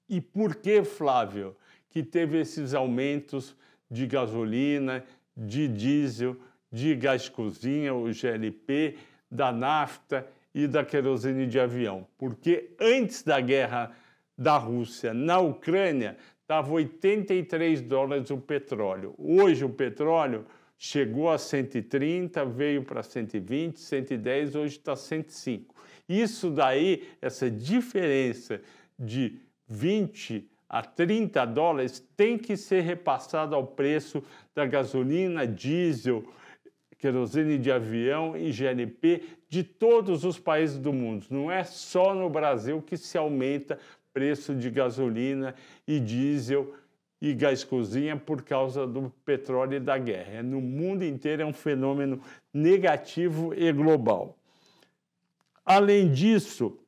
E 0.09 0.21
por 0.21 0.57
que, 0.57 0.83
Flávio, 0.83 1.55
que 1.89 2.03
teve 2.03 2.41
esses 2.41 2.75
aumentos 2.75 3.57
de 3.89 4.05
gasolina, 4.05 5.05
de 5.37 5.69
diesel, 5.69 6.37
de 6.69 6.97
gás 6.97 7.29
cozinha, 7.29 7.95
o 7.95 8.13
GLP, 8.13 8.97
da 9.31 9.53
nafta 9.53 10.27
e 10.53 10.67
da 10.67 10.85
querosene 10.85 11.47
de 11.47 11.61
avião? 11.61 12.05
Porque 12.19 12.75
antes 12.81 13.23
da 13.23 13.41
guerra 13.41 13.95
da 14.37 14.57
Rússia 14.57 15.15
na 15.15 15.39
Ucrânia 15.39 16.17
estava 16.41 16.73
83 16.73 17.81
dólares 17.81 18.31
o 18.31 18.39
petróleo. 18.39 19.15
Hoje 19.19 19.65
o 19.65 19.71
petróleo 19.71 20.45
chegou 20.77 21.31
a 21.31 21.39
130, 21.39 22.45
veio 22.45 22.85
para 22.85 23.03
120, 23.03 23.79
110, 23.79 24.55
hoje 24.55 24.77
está 24.77 24.95
105. 24.95 25.75
Isso 26.09 26.51
daí, 26.51 27.09
essa 27.23 27.51
diferença 27.51 28.61
de 28.99 29.41
20 29.67 30.51
a 30.69 30.83
30 30.83 31.45
dólares 31.47 32.07
tem 32.17 32.37
que 32.37 32.57
ser 32.57 32.83
repassada 32.83 33.57
ao 33.57 33.67
preço 33.67 34.23
da 34.55 34.67
gasolina, 34.67 35.47
diesel, 35.47 36.25
querosene 36.99 37.59
de 37.59 37.71
avião 37.71 38.37
e 38.37 38.51
GNP 38.51 39.23
de 39.49 39.63
todos 39.63 40.25
os 40.25 40.39
países 40.39 40.79
do 40.79 40.93
mundo. 40.93 41.27
Não 41.31 41.51
é 41.51 41.63
só 41.63 42.15
no 42.15 42.29
Brasil 42.29 42.83
que 42.83 42.97
se 42.97 43.17
aumenta 43.17 43.79
preço 44.15 44.55
de 44.55 44.71
gasolina 44.71 45.55
e 45.87 45.99
diesel 45.99 46.73
e 47.21 47.35
gás 47.35 47.65
cozinha 47.65 48.17
por 48.17 48.43
causa 48.43 48.87
do 48.87 49.13
petróleo 49.25 49.77
e 49.77 49.81
da 49.81 49.99
guerra. 49.99 50.35
É 50.35 50.43
no 50.43 50.61
mundo 50.61 51.05
inteiro 51.05 51.43
é 51.43 51.47
um 51.47 51.53
fenômeno 51.53 52.21
negativo 52.53 53.53
e 53.53 53.73
global. 53.73 54.39
Além 55.65 56.13
disso, 56.13 56.79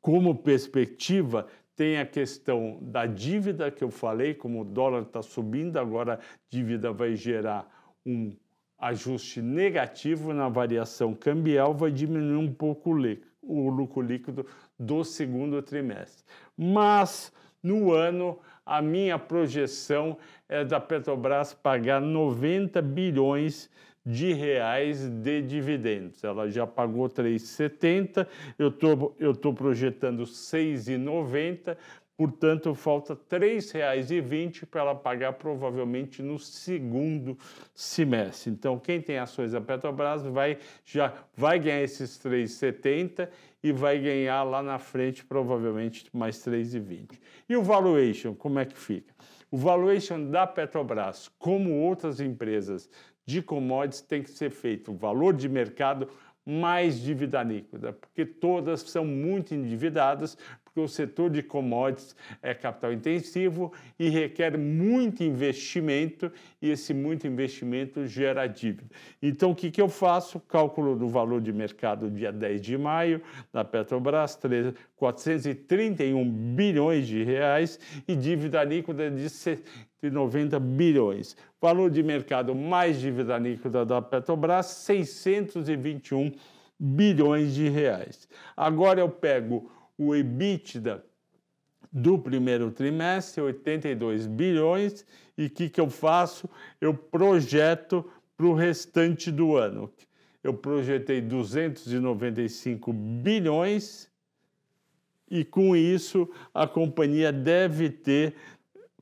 como 0.00 0.34
perspectiva, 0.34 1.46
tem 1.74 1.98
a 1.98 2.04
questão 2.04 2.78
da 2.82 3.06
dívida 3.06 3.70
que 3.70 3.84
eu 3.84 3.90
falei, 3.90 4.34
como 4.34 4.62
o 4.62 4.64
dólar 4.64 5.02
está 5.02 5.22
subindo, 5.22 5.78
agora 5.78 6.14
a 6.14 6.18
dívida 6.50 6.92
vai 6.92 7.14
gerar 7.14 7.68
um 8.04 8.36
ajuste 8.78 9.40
negativo 9.40 10.32
na 10.32 10.48
variação 10.48 11.14
cambial, 11.14 11.72
vai 11.72 11.92
diminuir 11.92 12.36
um 12.36 12.52
pouco 12.52 12.90
o 12.90 13.37
lucro 13.48 14.02
líquido 14.02 14.46
do 14.78 15.04
segundo 15.04 15.62
trimestre. 15.62 16.24
Mas 16.56 17.32
no 17.62 17.92
ano, 17.92 18.38
a 18.64 18.82
minha 18.82 19.18
projeção 19.18 20.16
é 20.48 20.64
da 20.64 20.78
Petrobras 20.78 21.54
pagar 21.54 22.00
90 22.00 22.80
bilhões 22.82 23.70
de 24.04 24.32
reais 24.32 25.08
de 25.08 25.42
dividendos. 25.42 26.24
Ela 26.24 26.50
já 26.50 26.66
pagou 26.66 27.08
3,70, 27.08 28.26
eu 28.58 28.70
tô, 28.70 29.12
estou 29.18 29.34
tô 29.34 29.52
projetando 29.52 30.22
6,90, 30.22 31.76
Portanto, 32.18 32.74
falta 32.74 33.14
R$ 33.14 33.38
3,20 33.38 34.66
para 34.66 34.80
ela 34.80 34.94
pagar 34.96 35.34
provavelmente 35.34 36.20
no 36.20 36.36
segundo 36.36 37.38
semestre. 37.72 38.50
Então, 38.50 38.76
quem 38.76 39.00
tem 39.00 39.18
ações 39.18 39.52
da 39.52 39.60
Petrobras 39.60 40.24
vai 40.24 40.58
já 40.84 41.14
vai 41.36 41.60
ganhar 41.60 41.80
esses 41.80 42.18
3,70 42.18 43.28
e 43.62 43.70
vai 43.70 44.00
ganhar 44.00 44.42
lá 44.42 44.60
na 44.64 44.80
frente 44.80 45.24
provavelmente 45.24 46.06
mais 46.12 46.38
3,20. 46.44 47.20
E 47.48 47.56
o 47.56 47.62
valuation, 47.62 48.34
como 48.34 48.58
é 48.58 48.64
que 48.64 48.76
fica? 48.76 49.14
O 49.48 49.56
valuation 49.56 50.28
da 50.28 50.44
Petrobras, 50.44 51.30
como 51.38 51.72
outras 51.72 52.18
empresas 52.18 52.90
de 53.24 53.40
commodities, 53.40 54.00
tem 54.00 54.24
que 54.24 54.30
ser 54.30 54.50
feito 54.50 54.90
o 54.90 54.96
valor 54.96 55.34
de 55.34 55.48
mercado 55.48 56.08
mais 56.44 56.98
dívida 56.98 57.42
líquida, 57.42 57.92
porque 57.92 58.24
todas 58.24 58.80
são 58.80 59.04
muito 59.04 59.54
endividadas, 59.54 60.38
porque 60.78 60.80
o 60.80 60.88
setor 60.88 61.30
de 61.30 61.42
commodities 61.42 62.14
é 62.40 62.54
capital 62.54 62.92
intensivo 62.92 63.72
e 63.98 64.08
requer 64.08 64.56
muito 64.56 65.24
investimento, 65.24 66.30
e 66.62 66.70
esse 66.70 66.94
muito 66.94 67.26
investimento 67.26 68.06
gera 68.06 68.46
dívida. 68.46 68.88
Então, 69.20 69.50
o 69.50 69.54
que, 69.54 69.70
que 69.70 69.82
eu 69.82 69.88
faço? 69.88 70.38
Cálculo 70.40 70.94
do 70.94 71.08
valor 71.08 71.40
de 71.40 71.52
mercado 71.52 72.08
dia 72.10 72.32
10 72.32 72.60
de 72.60 72.78
maio, 72.78 73.20
da 73.52 73.64
Petrobras, 73.64 74.36
3, 74.36 74.74
431 74.96 76.30
bilhões 76.54 77.06
de 77.06 77.24
reais 77.24 77.80
e 78.06 78.14
dívida 78.14 78.62
líquida 78.62 79.10
de 79.10 79.28
190 79.28 80.60
bilhões. 80.60 81.36
Valor 81.60 81.90
de 81.90 82.02
mercado 82.02 82.54
mais 82.54 83.00
dívida 83.00 83.36
líquida 83.36 83.84
da 83.84 84.00
Petrobras, 84.00 84.66
621 84.66 86.32
bilhões 86.78 87.54
de 87.54 87.68
reais. 87.68 88.28
Agora 88.56 89.00
eu 89.00 89.08
pego 89.08 89.68
o 89.98 90.14
EBITDA 90.14 91.04
do 91.92 92.18
primeiro 92.18 92.70
trimestre, 92.70 93.42
82 93.42 94.26
bilhões, 94.26 95.04
e 95.36 95.46
o 95.46 95.50
que, 95.50 95.68
que 95.68 95.80
eu 95.80 95.90
faço? 95.90 96.48
Eu 96.80 96.94
projeto 96.94 98.04
para 98.36 98.46
o 98.46 98.54
restante 98.54 99.30
do 99.32 99.56
ano. 99.56 99.92
Eu 100.42 100.54
projetei 100.54 101.20
295 101.20 102.92
bilhões 102.92 104.08
e 105.30 105.44
com 105.44 105.76
isso 105.76 106.30
a 106.54 106.66
companhia 106.66 107.32
deve 107.32 107.90
ter, 107.90 108.34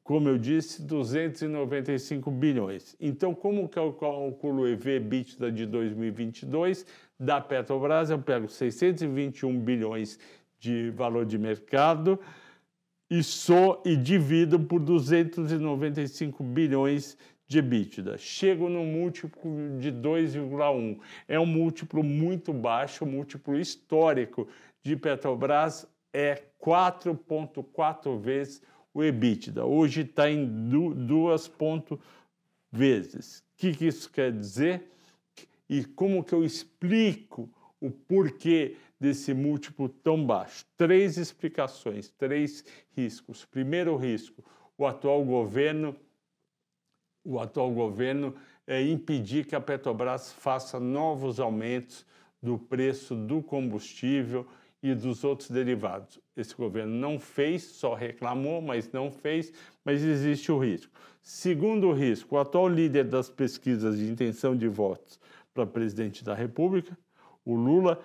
como 0.02 0.28
eu 0.28 0.38
disse, 0.38 0.82
295 0.82 2.30
bilhões. 2.30 2.96
Então, 2.98 3.34
como 3.34 3.68
que 3.68 3.78
eu 3.78 3.92
calculo 3.92 4.62
o 4.62 4.68
EV 4.68 4.96
EBITDA 4.96 5.52
de 5.52 5.66
2022 5.66 6.86
da 7.20 7.40
Petrobras? 7.40 8.10
Eu 8.10 8.18
pego 8.18 8.48
621 8.48 9.60
bilhões 9.60 10.18
de 10.58 10.90
valor 10.90 11.24
de 11.24 11.38
mercado 11.38 12.18
e 13.10 13.22
só 13.22 13.82
e 13.84 13.96
divido 13.96 14.58
por 14.58 14.80
295 14.80 16.42
bilhões 16.42 17.16
de 17.46 17.58
EBITDA. 17.58 18.18
Chego 18.18 18.68
no 18.68 18.84
múltiplo 18.84 19.78
de 19.78 19.92
2,1. 19.92 20.98
É 21.28 21.38
um 21.38 21.46
múltiplo 21.46 22.02
muito 22.02 22.52
baixo, 22.52 23.04
um 23.04 23.10
múltiplo 23.10 23.58
histórico 23.58 24.48
de 24.82 24.96
Petrobras 24.96 25.86
é 26.12 26.42
4,4 26.60 28.18
vezes 28.18 28.62
o 28.92 29.04
EBITDA. 29.04 29.64
Hoje 29.64 30.00
está 30.00 30.30
em 30.30 30.46
2 30.68 31.50
vezes. 32.72 33.38
O 33.38 33.42
que, 33.58 33.74
que 33.74 33.86
isso 33.86 34.10
quer 34.10 34.32
dizer? 34.32 34.90
E 35.68 35.84
como 35.84 36.24
que 36.24 36.32
eu 36.32 36.44
explico 36.44 37.50
o 37.80 37.90
porquê 37.90 38.76
desse 38.98 39.34
múltiplo 39.34 39.88
tão 39.88 40.24
baixo? 40.24 40.64
Três 40.76 41.16
explicações, 41.16 42.10
três 42.10 42.64
riscos. 42.96 43.44
Primeiro 43.44 43.96
risco, 43.96 44.44
o 44.76 44.86
atual 44.86 45.24
governo, 45.24 45.96
o 47.24 47.38
atual 47.38 47.70
governo 47.70 48.34
é 48.66 48.82
impedir 48.82 49.46
que 49.46 49.54
a 49.54 49.60
Petrobras 49.60 50.32
faça 50.32 50.80
novos 50.80 51.38
aumentos 51.38 52.04
do 52.42 52.58
preço 52.58 53.14
do 53.14 53.42
combustível 53.42 54.46
e 54.82 54.94
dos 54.94 55.24
outros 55.24 55.50
derivados. 55.50 56.20
Esse 56.36 56.54
governo 56.54 56.94
não 56.94 57.18
fez, 57.18 57.62
só 57.62 57.94
reclamou, 57.94 58.60
mas 58.60 58.92
não 58.92 59.10
fez, 59.10 59.52
mas 59.84 60.02
existe 60.02 60.52
o 60.52 60.58
risco. 60.58 60.92
Segundo 61.22 61.92
risco, 61.92 62.36
o 62.36 62.38
atual 62.38 62.68
líder 62.68 63.04
das 63.04 63.28
pesquisas 63.28 63.98
de 63.98 64.08
intenção 64.08 64.56
de 64.56 64.68
votos 64.68 65.18
para 65.52 65.66
presidente 65.66 66.22
da 66.22 66.34
República, 66.34 66.96
o 67.44 67.54
Lula, 67.54 68.00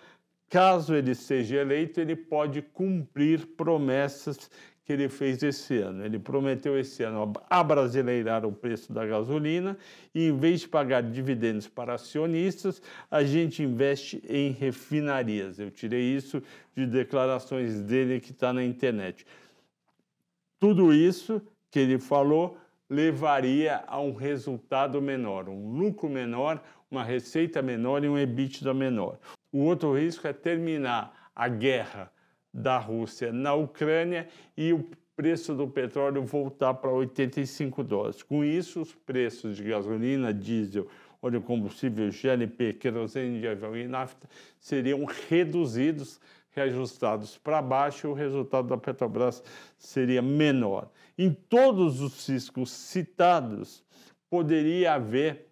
caso 0.51 0.93
ele 0.93 1.15
seja 1.15 1.55
eleito, 1.55 2.01
ele 2.01 2.15
pode 2.15 2.61
cumprir 2.61 3.47
promessas 3.55 4.51
que 4.83 4.91
ele 4.91 5.07
fez 5.07 5.41
esse 5.41 5.77
ano. 5.77 6.03
Ele 6.03 6.19
prometeu 6.19 6.77
esse 6.77 7.01
ano 7.03 7.31
abrasileirar 7.49 8.45
o 8.45 8.51
preço 8.51 8.91
da 8.91 9.05
gasolina 9.05 9.77
e, 10.13 10.27
em 10.27 10.37
vez 10.37 10.59
de 10.59 10.67
pagar 10.67 11.03
dividendos 11.03 11.69
para 11.69 11.93
acionistas, 11.93 12.81
a 13.09 13.23
gente 13.23 13.63
investe 13.63 14.21
em 14.27 14.51
refinarias. 14.51 15.57
Eu 15.57 15.71
tirei 15.71 16.01
isso 16.01 16.43
de 16.75 16.85
declarações 16.85 17.81
dele 17.81 18.19
que 18.19 18.31
está 18.31 18.51
na 18.51 18.63
internet. 18.63 19.25
Tudo 20.59 20.93
isso 20.93 21.41
que 21.71 21.79
ele 21.79 21.97
falou 21.97 22.57
levaria 22.89 23.85
a 23.87 24.01
um 24.01 24.13
resultado 24.13 25.01
menor, 25.01 25.47
um 25.47 25.71
lucro 25.71 26.09
menor, 26.09 26.61
uma 26.89 27.05
receita 27.05 27.61
menor 27.61 28.03
e 28.03 28.09
um 28.09 28.17
EBITDA 28.17 28.73
menor. 28.73 29.17
O 29.51 29.59
outro 29.59 29.97
risco 29.97 30.27
é 30.27 30.33
terminar 30.33 31.29
a 31.35 31.47
guerra 31.47 32.11
da 32.53 32.77
Rússia 32.77 33.31
na 33.31 33.53
Ucrânia 33.53 34.27
e 34.55 34.73
o 34.73 34.85
preço 35.15 35.53
do 35.53 35.67
petróleo 35.67 36.23
voltar 36.23 36.73
para 36.75 36.89
85 36.89 37.83
dólares. 37.83 38.23
Com 38.23 38.43
isso, 38.43 38.81
os 38.81 38.93
preços 38.93 39.57
de 39.57 39.63
gasolina, 39.63 40.33
diesel, 40.33 40.87
óleo 41.21 41.41
combustível, 41.41 42.09
GLP, 42.09 42.73
querosene 42.73 43.39
de 43.39 43.47
avião 43.47 43.75
e 43.77 43.87
nafta 43.87 44.27
seriam 44.59 45.05
reduzidos, 45.29 46.19
reajustados 46.49 47.37
para 47.37 47.61
baixo 47.61 48.07
e 48.07 48.09
o 48.09 48.13
resultado 48.13 48.67
da 48.67 48.77
Petrobras 48.77 49.43
seria 49.77 50.21
menor. 50.21 50.89
Em 51.17 51.31
todos 51.31 52.01
os 52.01 52.27
riscos 52.27 52.71
citados, 52.71 53.83
poderia 54.29 54.93
haver 54.93 55.50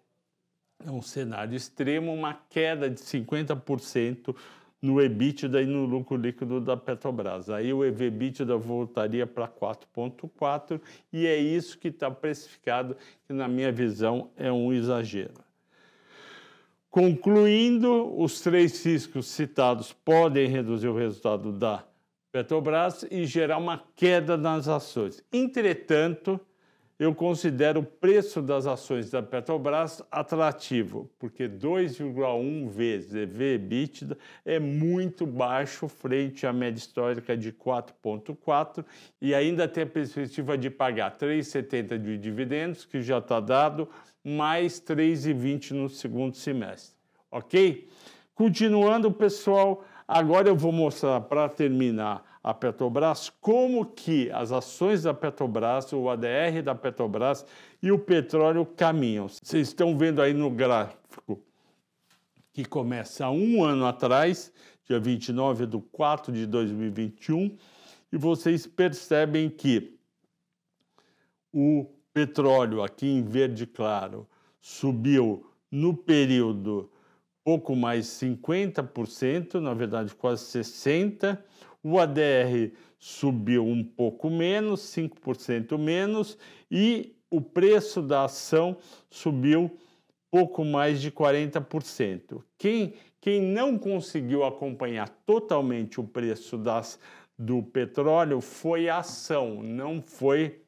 um 0.86 1.02
cenário 1.02 1.54
extremo, 1.54 2.12
uma 2.12 2.34
queda 2.48 2.88
de 2.88 3.00
50% 3.00 4.34
no 4.80 5.00
EBITDA 5.00 5.62
e 5.62 5.66
no 5.66 5.84
lucro 5.84 6.16
líquido 6.16 6.60
da 6.60 6.76
Petrobras. 6.76 7.50
Aí 7.50 7.72
o 7.72 7.84
EV/EBITDA 7.84 8.56
voltaria 8.56 9.26
para 9.26 9.46
4,4 9.46 10.80
e 11.12 11.26
é 11.26 11.36
isso 11.36 11.78
que 11.78 11.88
está 11.88 12.10
precificado, 12.10 12.96
que 13.26 13.32
na 13.32 13.46
minha 13.46 13.70
visão 13.70 14.30
é 14.36 14.50
um 14.50 14.72
exagero. 14.72 15.34
Concluindo, 16.88 18.20
os 18.20 18.40
três 18.40 18.84
riscos 18.84 19.26
citados 19.26 19.92
podem 19.92 20.48
reduzir 20.48 20.88
o 20.88 20.96
resultado 20.96 21.52
da 21.52 21.84
Petrobras 22.32 23.04
e 23.10 23.26
gerar 23.26 23.58
uma 23.58 23.84
queda 23.94 24.36
nas 24.36 24.66
ações. 24.66 25.22
Entretanto, 25.32 26.40
eu 27.00 27.14
considero 27.14 27.80
o 27.80 27.82
preço 27.82 28.42
das 28.42 28.66
ações 28.66 29.08
da 29.10 29.22
Petrobras 29.22 30.02
atrativo, 30.12 31.10
porque 31.18 31.48
2,1 31.48 32.68
vezes 32.68 33.14
EV/EBITDA 33.14 34.18
é 34.44 34.60
muito 34.60 35.26
baixo 35.26 35.88
frente 35.88 36.46
à 36.46 36.52
média 36.52 36.78
histórica 36.78 37.34
de 37.34 37.52
4,4 37.52 38.84
e 39.18 39.34
ainda 39.34 39.66
tem 39.66 39.84
a 39.84 39.86
perspectiva 39.86 40.58
de 40.58 40.68
pagar 40.68 41.16
3,70 41.16 41.96
de 41.96 42.18
dividendos, 42.18 42.84
que 42.84 43.00
já 43.00 43.16
está 43.16 43.40
dado, 43.40 43.88
mais 44.22 44.78
3,20 44.78 45.70
no 45.70 45.88
segundo 45.88 46.36
semestre. 46.36 46.94
Ok? 47.30 47.88
Continuando, 48.34 49.10
pessoal, 49.10 49.86
agora 50.06 50.48
eu 50.48 50.54
vou 50.54 50.70
mostrar 50.70 51.22
para 51.22 51.48
terminar 51.48 52.29
a 52.42 52.54
Petrobras, 52.54 53.30
como 53.40 53.84
que 53.84 54.30
as 54.30 54.50
ações 54.50 55.02
da 55.02 55.12
Petrobras, 55.12 55.92
o 55.92 56.08
ADR 56.08 56.62
da 56.64 56.74
Petrobras 56.74 57.44
e 57.82 57.92
o 57.92 57.98
petróleo 57.98 58.64
caminham. 58.64 59.28
Vocês 59.28 59.68
estão 59.68 59.96
vendo 59.96 60.22
aí 60.22 60.32
no 60.32 60.50
gráfico 60.50 61.42
que 62.52 62.64
começa 62.64 63.28
um 63.30 63.62
ano 63.62 63.86
atrás, 63.86 64.52
dia 64.84 64.98
29 64.98 65.66
de 65.66 65.78
4 65.92 66.32
de 66.32 66.46
2021, 66.46 67.56
e 68.12 68.16
vocês 68.16 68.66
percebem 68.66 69.48
que 69.48 69.96
o 71.52 71.86
petróleo 72.12 72.82
aqui 72.82 73.06
em 73.06 73.22
verde 73.22 73.66
claro 73.66 74.28
subiu 74.60 75.46
no 75.70 75.94
período 75.96 76.90
pouco 77.44 77.74
mais 77.74 78.06
50%, 78.06 79.54
na 79.54 79.74
verdade 79.74 80.14
quase 80.14 80.44
60%, 80.58 81.38
o 81.82 81.98
ADR 81.98 82.72
subiu 82.98 83.66
um 83.66 83.82
pouco 83.82 84.28
menos, 84.28 84.80
5% 84.80 85.78
menos, 85.78 86.36
e 86.70 87.16
o 87.30 87.40
preço 87.40 88.02
da 88.02 88.24
ação 88.24 88.76
subiu 89.08 89.70
pouco 90.30 90.64
mais 90.64 91.00
de 91.00 91.10
40%. 91.10 92.42
Quem, 92.58 92.94
quem 93.20 93.40
não 93.40 93.78
conseguiu 93.78 94.44
acompanhar 94.44 95.08
totalmente 95.26 96.00
o 96.00 96.04
preço 96.04 96.56
das, 96.56 96.98
do 97.38 97.62
petróleo 97.62 98.40
foi 98.40 98.88
a 98.88 98.98
ação, 98.98 99.62
não 99.62 100.02
foi 100.02 100.60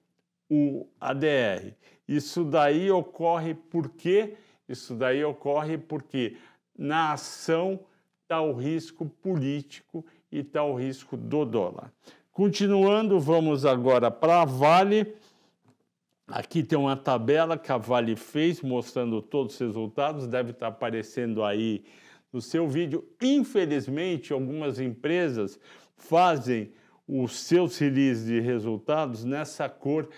o 0.51 0.87
ADR. 1.01 1.75
Isso 2.09 2.45
daí 2.45 2.91
ocorre 2.91 3.55
porque 3.55 4.35
isso 4.69 4.95
daí 4.95 5.23
ocorre 5.25 5.77
porque 5.77 6.37
na 6.77 7.13
ação 7.13 7.81
está 8.23 8.41
o 8.41 8.55
risco 8.55 9.05
político 9.05 10.05
e 10.33 10.39
está 10.39 10.65
o 10.65 10.75
risco 10.75 11.17
do 11.17 11.45
dólar. 11.45 11.93
Continuando, 12.33 13.21
vamos 13.21 13.67
agora 13.67 14.11
para 14.11 14.41
a 14.41 14.45
Vale. 14.47 15.15
Aqui 16.27 16.63
tem 16.63 16.79
uma 16.79 16.97
tabela 16.97 17.59
que 17.59 17.71
a 17.71 17.77
Vale 17.77 18.17
fez 18.17 18.63
mostrando 18.63 19.21
todos 19.21 19.55
os 19.55 19.61
resultados, 19.61 20.27
deve 20.27 20.53
estar 20.53 20.69
aparecendo 20.69 21.45
aí 21.45 21.85
no 22.33 22.41
seu 22.41 22.67
vídeo. 22.67 23.07
Infelizmente, 23.21 24.33
algumas 24.33 24.81
empresas 24.81 25.61
fazem 25.95 26.73
os 27.07 27.39
seus 27.39 27.77
releases 27.77 28.27
de 28.27 28.41
resultados 28.41 29.25
nessa 29.25 29.69
cor 29.69 30.09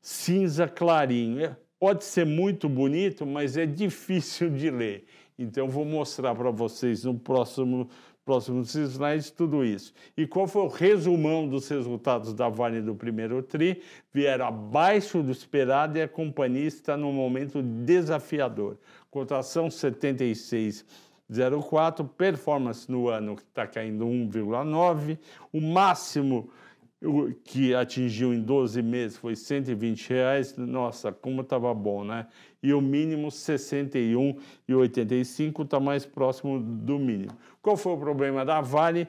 cinza 0.00 0.66
clarinho. 0.66 1.44
É, 1.44 1.56
pode 1.78 2.04
ser 2.04 2.24
muito 2.24 2.68
bonito, 2.68 3.26
mas 3.26 3.58
é 3.58 3.66
difícil 3.66 4.48
de 4.48 4.70
ler. 4.70 5.04
Então, 5.38 5.68
vou 5.68 5.84
mostrar 5.84 6.34
para 6.34 6.50
vocês 6.50 7.04
no 7.04 7.18
próximo 7.18 7.90
próximos 8.24 8.74
slides, 8.74 9.30
tudo 9.30 9.62
isso. 9.64 9.92
E 10.16 10.26
qual 10.26 10.46
foi 10.46 10.62
o 10.62 10.68
resumão 10.68 11.46
dos 11.48 11.68
resultados 11.68 12.32
da 12.32 12.48
Vale 12.48 12.80
do 12.80 12.94
primeiro 12.94 13.42
TRI? 13.42 13.82
Vieram 14.12 14.46
abaixo 14.46 15.20
do 15.22 15.32
esperado 15.32 15.98
e 15.98 16.02
a 16.02 16.08
companhia 16.08 16.66
está 16.66 16.96
num 16.96 17.12
momento 17.12 17.60
desafiador. 17.62 18.78
Cotação 19.10 19.68
76,04, 19.68 22.08
performance 22.08 22.90
no 22.90 23.08
ano 23.08 23.36
que 23.36 23.42
está 23.42 23.66
caindo 23.66 24.06
1,9, 24.06 25.18
o 25.52 25.60
máximo 25.60 26.48
que 27.44 27.74
atingiu 27.74 28.32
em 28.32 28.40
12 28.40 28.80
meses 28.80 29.16
foi 29.16 29.34
120 29.34 30.10
reais, 30.10 30.56
nossa, 30.56 31.10
como 31.10 31.40
estava 31.40 31.74
bom, 31.74 32.04
né? 32.04 32.28
E 32.62 32.72
o 32.72 32.80
mínimo 32.80 33.26
61,85 33.28 35.64
está 35.64 35.80
mais 35.80 36.06
próximo 36.06 36.60
do 36.60 36.96
mínimo. 36.98 37.32
Qual 37.60 37.76
foi 37.76 37.94
o 37.94 37.98
problema 37.98 38.44
da 38.44 38.60
Vale? 38.60 39.08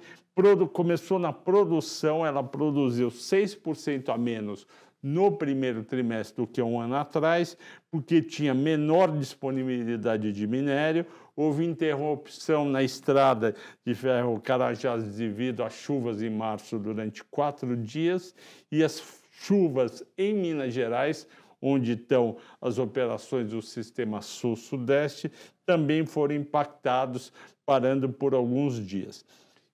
Começou 0.71 1.19
na 1.19 1.31
produção, 1.31 2.25
ela 2.25 2.43
produziu 2.43 3.09
6% 3.09 4.09
a 4.09 4.17
menos 4.17 4.65
no 5.03 5.33
primeiro 5.33 5.83
trimestre 5.83 6.37
do 6.37 6.47
que 6.47 6.61
um 6.61 6.79
ano 6.79 6.95
atrás, 6.95 7.57
porque 7.91 8.21
tinha 8.21 8.53
menor 8.53 9.11
disponibilidade 9.11 10.31
de 10.31 10.47
minério, 10.47 11.05
houve 11.35 11.65
interrupção 11.65 12.63
na 12.63 12.81
estrada 12.81 13.53
de 13.85 13.93
ferro 13.93 14.39
Carajás 14.39 15.03
devido 15.15 15.61
às 15.61 15.73
chuvas 15.73 16.21
em 16.21 16.29
março 16.29 16.79
durante 16.79 17.21
quatro 17.25 17.75
dias 17.75 18.33
e 18.71 18.81
as 18.81 19.21
chuvas 19.29 20.05
em 20.17 20.33
Minas 20.33 20.73
Gerais, 20.73 21.27
onde 21.61 21.93
estão 21.93 22.37
as 22.61 22.77
operações 22.77 23.49
do 23.49 23.61
sistema 23.61 24.21
sul-sudeste, 24.21 25.29
também 25.65 26.05
foram 26.05 26.35
impactados, 26.35 27.33
parando 27.65 28.09
por 28.09 28.33
alguns 28.33 28.85
dias. 28.85 29.25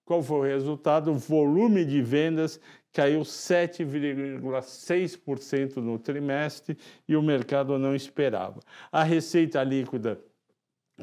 Qual 0.10 0.22
foi 0.24 0.40
o 0.40 0.42
resultado? 0.42 1.12
O 1.12 1.18
volume 1.20 1.86
de 1.86 2.02
vendas 2.02 2.60
caiu 2.92 3.22
7,6% 3.22 5.76
no 5.76 6.00
trimestre 6.00 6.76
e 7.08 7.16
o 7.16 7.22
mercado 7.22 7.78
não 7.78 7.94
esperava. 7.94 8.60
A 8.92 9.04
receita 9.04 9.64
líquida 9.64 10.20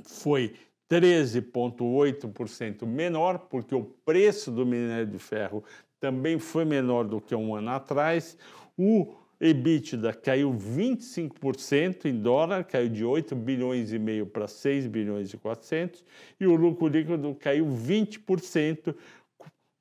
foi 0.03 0.57
13,8% 0.91 2.85
menor, 2.85 3.47
porque 3.49 3.77
o 3.77 3.85
preço 3.85 4.51
do 4.51 4.67
minério 4.67 5.07
de 5.07 5.21
ferro 5.21 5.63
também 6.01 6.41
foi 6.41 6.65
menor 6.65 7.05
do 7.05 7.21
que 7.21 7.33
um 7.33 7.55
ano 7.55 7.71
atrás. 7.71 8.37
O 8.77 9.15
EBITDA 9.41 10.15
caiu 10.15 10.53
25% 10.53 12.07
em 12.07 12.21
dólar, 12.21 12.65
caiu 12.65 12.89
de 12.89 13.05
8 13.05 13.35
bilhões 13.37 13.93
e 13.93 13.99
meio 13.99 14.27
para 14.27 14.49
6 14.49 14.87
bilhões 14.87 15.33
e 15.33 15.37
400, 15.37 16.05
e 16.41 16.47
o 16.47 16.55
lucro 16.55 16.89
líquido 16.89 17.35
caiu 17.35 17.67
20%, 17.67 18.95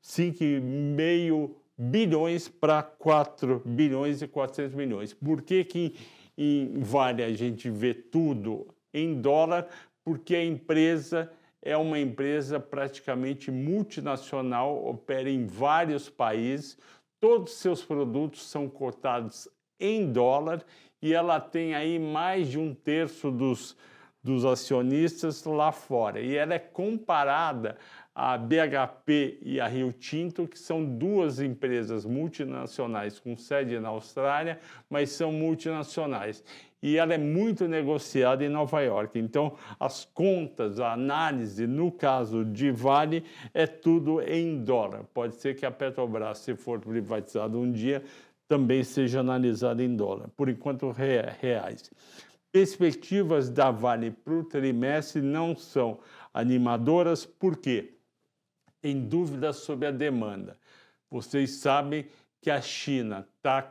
5,5 0.04 1.52
bilhões 1.78 2.48
para 2.48 2.84
4 2.84 3.62
bilhões 3.65 4.22
e 4.22 4.28
400 4.28 4.76
milhões. 4.76 5.13
Por 5.13 5.41
que 5.41 5.63
que 5.63 5.96
em 6.38 6.80
Vale 6.80 7.24
a 7.24 7.34
gente 7.34 7.70
vê 7.70 7.94
tudo 7.94 8.68
em 8.94 9.20
dólar? 9.22 9.68
Porque 10.04 10.36
a 10.36 10.44
empresa 10.44 11.32
é 11.62 11.76
uma 11.76 12.00
empresa 12.00 12.60
praticamente 12.60 13.50
multinacional, 13.50 14.86
opera 14.86 15.30
em 15.30 15.48
vários 15.48 16.10
países, 16.10 16.78
todos 17.19 17.54
os 17.54 17.60
seus 17.60 17.84
produtos 17.84 18.49
são 18.49 18.69
cotados 18.69 19.47
em 19.80 20.12
dólar 20.12 20.63
e 21.01 21.13
ela 21.13 21.39
tem 21.39 21.75
aí 21.75 21.99
mais 21.99 22.47
de 22.47 22.58
um 22.58 22.73
terço 22.73 23.30
dos, 23.30 23.78
dos 24.23 24.45
acionistas 24.45 25.43
lá 25.43 25.71
fora. 25.71 26.19
E 26.19 26.36
ela 26.36 26.54
é 26.54 26.60
comparada 26.60 27.78
à 28.13 28.38
BHP 28.38 29.39
e 29.41 29.60
à 29.60 29.67
Rio 29.67 29.91
Tinto, 29.91 30.47
que 30.47 30.58
são 30.58 30.84
duas 30.84 31.39
empresas 31.39 32.06
multinacionais 32.06 33.19
com 33.19 33.36
sede 33.36 33.80
na 33.80 33.89
Austrália, 33.89 34.60
mas 34.89 35.12
são 35.12 35.32
multinacionais. 35.32 36.43
E 36.86 36.98
ela 36.98 37.13
é 37.13 37.17
muito 37.17 37.67
negociada 37.67 38.45
em 38.45 38.50
Nova 38.50 38.80
York. 38.82 39.17
Então, 39.17 39.56
as 39.80 40.06
contas, 40.06 40.80
a 40.80 40.93
análise, 40.93 41.65
no 41.65 41.91
caso 41.91 42.45
de 42.45 42.69
Vale, 42.69 43.24
é 43.54 43.65
tudo 43.65 44.21
em 44.21 44.63
dólar. 44.63 45.04
Pode 45.13 45.36
ser 45.36 45.56
que 45.56 45.65
a 45.65 45.71
Petrobras, 45.71 46.38
se 46.38 46.56
for 46.56 46.80
privatizada 46.80 47.58
um 47.58 47.71
dia, 47.71 48.04
também 48.48 48.84
seja 48.84 49.21
analisada 49.21 49.84
em 49.84 49.95
dólar. 49.95 50.30
Por 50.38 50.48
enquanto, 50.48 50.91
reais. 50.91 51.89
Perspectivas 52.52 53.50
da 53.50 53.71
Vale 53.71 54.12
para 54.12 54.34
o 54.34 54.43
trimestre 54.43 55.21
não 55.21 55.56
são 55.56 56.00
animadoras, 56.34 57.26
por 57.26 57.58
quê? 57.58 57.95
em 58.86 59.02
dúvidas 59.02 59.58
sobre 59.58 59.88
a 59.88 59.91
demanda. 59.91 60.58
Vocês 61.10 61.56
sabem 61.56 62.06
que 62.39 62.52
a 62.52 62.62
China 62.62 63.28
está 63.38 63.67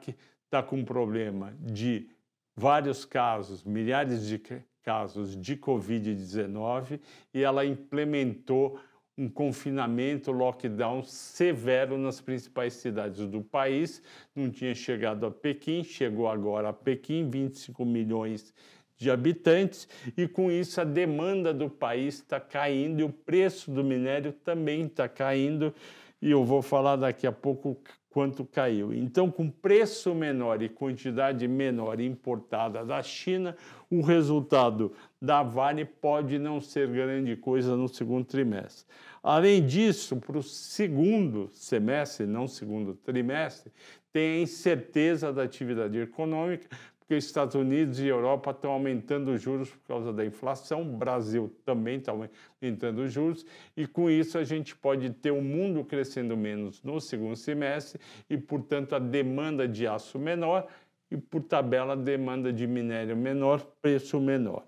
tá 0.51 0.63
com 0.63 0.79
um 0.79 0.85
problema 0.85 1.55
de 1.61 2.09
vários 2.57 3.05
casos, 3.05 3.65
milhares 3.65 4.27
de 4.27 4.41
casos 4.83 5.41
de 5.41 5.57
Covid-19 5.57 7.01
e 7.33 7.43
ela 7.43 7.65
implementou 7.65 8.79
um 9.17 9.29
confinamento, 9.29 10.33
lockdown 10.33 11.03
severo 11.05 11.97
nas 11.97 12.21
principais 12.21 12.75
cidades 12.75 13.27
do 13.29 13.41
país. 13.41 14.03
Não 14.35 14.51
tinha 14.51 14.75
chegado 14.75 15.25
a 15.25 15.31
Pequim, 15.31 15.85
chegou 15.85 16.29
agora 16.29 16.71
a 16.71 16.73
Pequim, 16.73 17.29
25 17.31 17.85
milhões 17.85 18.53
de 18.97 19.11
habitantes, 19.11 19.89
e 20.17 20.29
com 20.29 20.51
isso 20.51 20.81
a 20.81 20.85
demanda 20.85 21.53
do 21.53 21.69
país 21.69 22.17
está 22.17 22.39
caindo 22.39 23.01
e 23.01 23.03
o 23.03 23.11
preço 23.11 23.71
do 23.71 23.83
minério 23.83 24.33
também 24.33 24.87
está 24.87 25.09
caindo, 25.09 25.75
e 26.23 26.31
eu 26.31 26.45
vou 26.45 26.63
falar 26.63 26.97
daqui 26.97 27.27
a 27.27 27.33
pouco 27.33 27.77
quanto 28.15 28.45
caiu. 28.45 28.95
Então, 28.95 29.29
com 29.29 29.51
preço 29.51 30.15
menor 30.15 30.63
e 30.63 30.69
quantidade 30.69 31.49
menor 31.49 31.99
importada 31.99 32.85
da 32.85 33.03
China, 33.03 33.57
o 33.91 34.03
resultado 34.03 34.93
da 35.21 35.43
Vale 35.43 35.85
pode 35.85 36.39
não 36.39 36.61
ser 36.61 36.87
grande 36.89 37.35
coisa 37.35 37.77
no 37.77 37.89
segundo 37.89 38.25
trimestre. 38.25 38.87
Além 39.21 39.67
disso, 39.67 40.15
para 40.19 40.39
o 40.39 40.45
segundo 40.45 41.51
semestre, 41.53 42.25
não 42.25 42.47
segundo 42.47 42.95
trimestre, 42.95 43.73
tem 44.13 44.39
a 44.39 44.43
incerteza 44.43 45.33
da 45.33 45.43
atividade 45.43 45.99
econômica, 45.99 46.69
porque 47.05 47.17
os 47.17 47.25
Estados 47.27 47.55
Unidos 47.55 48.01
e 48.01 48.07
Europa 48.07 48.51
estão 48.51 48.73
aumentando 48.73 49.31
os 49.31 49.43
juros 49.43 49.69
por 49.69 49.87
causa 49.87 50.11
da 50.11 50.25
inflação, 50.25 50.81
o 50.81 50.97
Brasil 50.97 51.55
também 51.63 51.99
está 51.99 52.13
aumentando 52.13 53.03
os 53.03 53.13
juros, 53.13 53.45
e 53.77 53.87
com 53.87 54.09
isso 54.09 54.39
a 54.39 54.45
gente 54.45 54.75
pode 54.75 55.11
ter 55.11 55.31
o 55.31 55.37
um 55.37 55.43
mundo 55.43 55.85
crescendo 55.85 56.35
menos 56.35 56.83
no 56.83 56.99
segundo 57.01 57.37
semestre 57.37 58.01
e, 58.29 58.39
portanto, 58.39 58.95
a 58.95 58.99
demanda 58.99 59.69
de 59.69 59.87
aço 59.87 60.19
menor 60.19 60.67
e, 61.11 61.17
por 61.19 61.43
tabela, 61.43 61.93
a 61.93 61.97
demanda 61.97 62.51
de 62.51 62.67
minério 62.67 63.15
menor, 63.15 63.61
preço 63.83 64.19
menor. 64.19 64.65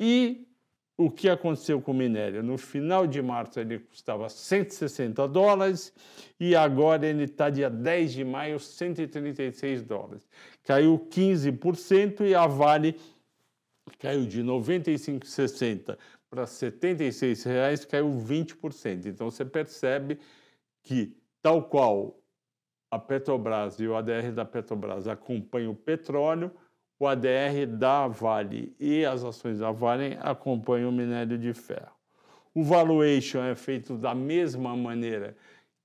E 0.00 0.48
o 0.96 1.10
que 1.10 1.28
aconteceu 1.28 1.80
com 1.80 1.92
o 1.92 1.94
minério? 1.94 2.42
No 2.42 2.58
final 2.58 3.06
de 3.06 3.22
março 3.22 3.60
ele 3.60 3.78
custava 3.78 4.28
160 4.28 5.28
dólares 5.28 5.92
e 6.40 6.56
agora 6.56 7.06
ele 7.06 7.22
está 7.22 7.48
dia 7.48 7.70
10 7.70 8.12
de 8.12 8.24
maio 8.24 8.58
136 8.58 9.82
dólares. 9.82 10.28
Caiu 10.68 10.98
15% 10.98 12.28
e 12.28 12.34
a 12.34 12.46
Vale 12.46 12.94
caiu 13.98 14.26
de 14.26 14.42
95,60 14.42 15.96
para 16.28 16.44
76 16.44 17.42
reais, 17.44 17.86
caiu 17.86 18.10
20%. 18.10 19.06
Então 19.06 19.30
você 19.30 19.46
percebe 19.46 20.18
que 20.82 21.16
tal 21.40 21.62
qual 21.62 22.20
a 22.90 22.98
Petrobras 22.98 23.80
e 23.80 23.86
o 23.86 23.96
ADR 23.96 24.30
da 24.30 24.44
Petrobras 24.44 25.08
acompanham 25.08 25.72
o 25.72 25.74
petróleo, 25.74 26.50
o 27.00 27.06
ADR 27.06 27.66
da 27.66 28.06
Vale 28.06 28.76
e 28.78 29.06
as 29.06 29.24
ações 29.24 29.60
da 29.60 29.72
Vale 29.72 30.18
acompanham 30.20 30.90
o 30.90 30.92
minério 30.92 31.38
de 31.38 31.54
ferro. 31.54 31.96
O 32.52 32.62
valuation 32.62 33.42
é 33.42 33.54
feito 33.54 33.96
da 33.96 34.14
mesma 34.14 34.76
maneira 34.76 35.34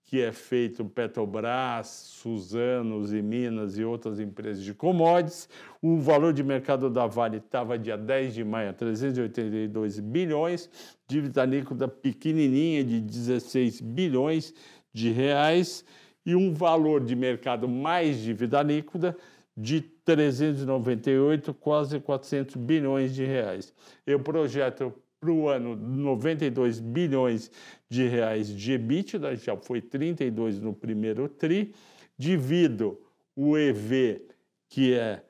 que 0.06 0.22
é 0.22 0.32
feito 0.32 0.86
Petrobras, 0.86 1.88
Suzanos 1.88 3.14
e 3.14 3.22
Minas 3.22 3.78
e 3.78 3.84
outras 3.84 4.20
empresas 4.20 4.64
de 4.64 4.74
commodities. 4.74 5.50
O 5.82 5.98
valor 5.98 6.34
de 6.34 6.44
mercado 6.44 6.90
da 6.90 7.08
Vale 7.08 7.38
estava 7.38 7.78
dia 7.80 7.98
10 7.98 8.34
de 8.34 8.44
maio 8.44 8.70
a 8.70 8.74
382 8.74 10.00
bilhões, 10.00 10.70
dívida 11.08 11.46
líquida 11.46 11.88
pequenininha 11.88 12.84
de 12.84 13.00
16 13.00 13.82
bilhões 13.82 14.54
de 14.94 15.10
reais 15.10 15.84
e 16.26 16.36
um 16.36 16.54
valor 16.54 17.04
de 17.04 17.16
mercado 17.16 17.68
mais 17.68 18.18
dívida 18.18 18.62
líquida 18.62 19.18
de 19.56 19.82
398, 19.82 21.54
quase 21.54 22.00
400 22.00 22.56
bilhões 22.56 23.14
de 23.14 23.24
reais. 23.24 23.74
Eu 24.06 24.20
projeto 24.20 24.94
para 25.24 25.32
o 25.32 25.48
ano 25.48 25.74
92 25.78 26.82
bilhões 26.82 27.50
de 27.90 28.06
reais 28.06 28.54
de 28.54 28.74
EBITDA, 28.74 29.36
já 29.38 29.56
foi 29.56 29.82
32 29.82 30.60
no 30.60 30.74
primeiro 30.74 31.30
TRI, 31.30 31.74
divido 32.18 33.00
o 33.34 33.58
EV, 33.58 34.22
que 34.68 34.94
é 34.94 35.24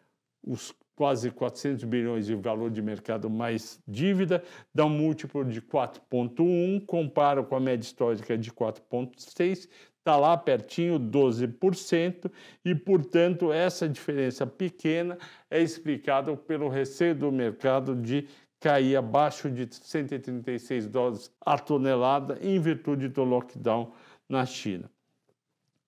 os 0.43 0.73
quase 0.95 1.29
400 1.29 1.83
bilhões 1.83 2.25
de 2.25 2.35
valor 2.35 2.71
de 2.71 2.81
mercado 2.81 3.29
mais 3.29 3.79
dívida, 3.87 4.43
dá 4.73 4.85
um 4.85 4.89
múltiplo 4.89 5.43
de 5.45 5.61
4,1, 5.61 6.85
comparo 6.85 7.43
com 7.43 7.55
a 7.55 7.59
média 7.59 7.85
histórica 7.85 8.37
de 8.37 8.51
4,6, 8.51 9.67
está 10.03 10.17
lá 10.17 10.35
pertinho, 10.35 10.99
12%, 10.99 12.29
e, 12.65 12.75
portanto, 12.75 13.53
essa 13.53 13.87
diferença 13.87 14.45
pequena 14.45 15.17
é 15.49 15.61
explicada 15.61 16.35
pelo 16.35 16.67
receio 16.67 17.15
do 17.15 17.31
mercado 17.31 17.95
de 17.95 18.27
cair 18.63 18.95
abaixo 18.95 19.51
de 19.51 19.67
136 19.69 20.87
dólares 20.87 21.29
a 21.45 21.59
tonelada 21.59 22.39
em 22.41 22.57
virtude 22.61 23.09
do 23.09 23.21
lockdown 23.21 23.91
na 24.29 24.45
China. 24.45 24.89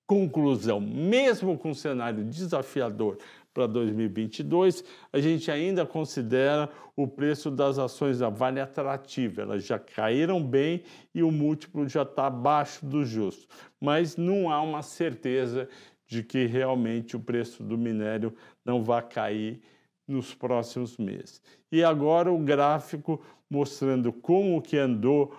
Conclusão: 0.06 0.82
mesmo 0.82 1.58
com 1.58 1.70
um 1.70 1.74
cenário 1.74 2.26
desafiador 2.26 3.18
para 3.54 3.66
2022, 3.66 4.84
a 5.14 5.20
gente 5.22 5.50
ainda 5.50 5.86
considera 5.86 6.70
o 6.98 7.08
preço 7.08 7.50
das 7.50 7.80
ações 7.80 8.20
da 8.20 8.28
Vale 8.28 8.60
atrativo. 8.60 9.40
Elas 9.40 9.66
já 9.66 9.80
caíram 9.80 10.46
bem 10.46 10.84
e 11.14 11.24
o 11.24 11.32
múltiplo 11.32 11.88
já 11.88 12.02
está 12.02 12.28
abaixo 12.28 12.86
do 12.86 13.06
justo. 13.06 13.48
Mas 13.80 14.18
não 14.18 14.52
há 14.52 14.62
uma 14.62 14.82
certeza 14.82 15.70
de 16.06 16.22
que 16.22 16.46
realmente 16.46 17.16
o 17.16 17.22
preço 17.22 17.64
do 17.64 17.78
minério 17.78 18.36
não 18.66 18.84
vai 18.84 19.02
cair 19.02 19.62
nos 20.08 20.34
próximos 20.34 20.98
meses. 20.98 21.41
E 21.72 21.84
agora 21.84 22.32
o 22.32 22.39
gráfico 22.39 23.22
mostrando 23.50 24.12
como 24.12 24.62
que 24.62 24.78
andou 24.78 25.34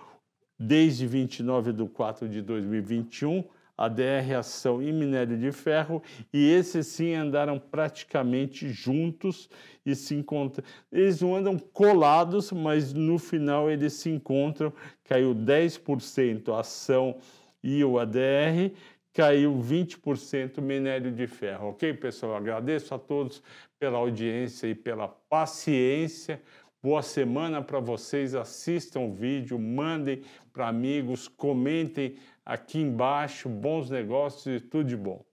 desde 0.59 1.05
29 1.05 1.73
de 1.73 1.85
4 1.87 2.27
de 2.27 2.41
2021 2.41 3.43
ADR 3.77 4.39
Ação 4.39 4.81
e 4.81 4.91
Minério 4.91 5.37
de 5.37 5.51
Ferro, 5.51 6.01
e 6.33 6.49
esses 6.49 6.87
sim 6.87 7.13
andaram 7.13 7.59
praticamente 7.59 8.69
juntos 8.69 9.47
e 9.85 9.93
se 9.93 10.15
encontram. 10.15 10.65
Eles 10.91 11.21
não 11.21 11.35
andam 11.35 11.59
colados, 11.59 12.51
mas 12.51 12.91
no 12.91 13.19
final 13.19 13.69
eles 13.69 13.93
se 13.93 14.09
encontram. 14.09 14.73
Caiu 15.03 15.35
10% 15.35 16.51
a 16.51 16.61
ação 16.61 17.17
e 17.63 17.83
o 17.83 17.99
ADR, 17.99 18.73
caiu 19.17 19.51
20% 19.57 20.61
minério 20.61 21.11
de 21.11 21.25
ferro. 21.25 21.69
Ok, 21.69 21.91
pessoal? 21.95 22.35
Agradeço 22.35 22.93
a 22.93 22.99
todos 22.99 23.41
pela 23.79 23.97
audiência 23.97 24.67
e 24.67 24.75
pela 24.75 25.07
paciência. 25.07 26.39
Boa 26.83 27.01
semana 27.01 27.59
para 27.63 27.79
vocês. 27.79 28.35
Assistam 28.35 28.99
o 28.99 29.11
vídeo, 29.11 29.57
mandem 29.57 30.21
para 30.53 30.67
amigos, 30.67 31.27
comentem 31.27 32.15
aqui 32.45 32.77
embaixo. 32.77 33.49
Bons 33.49 33.89
negócios 33.89 34.61
e 34.61 34.63
tudo 34.63 34.87
de 34.87 34.95
bom. 34.95 35.26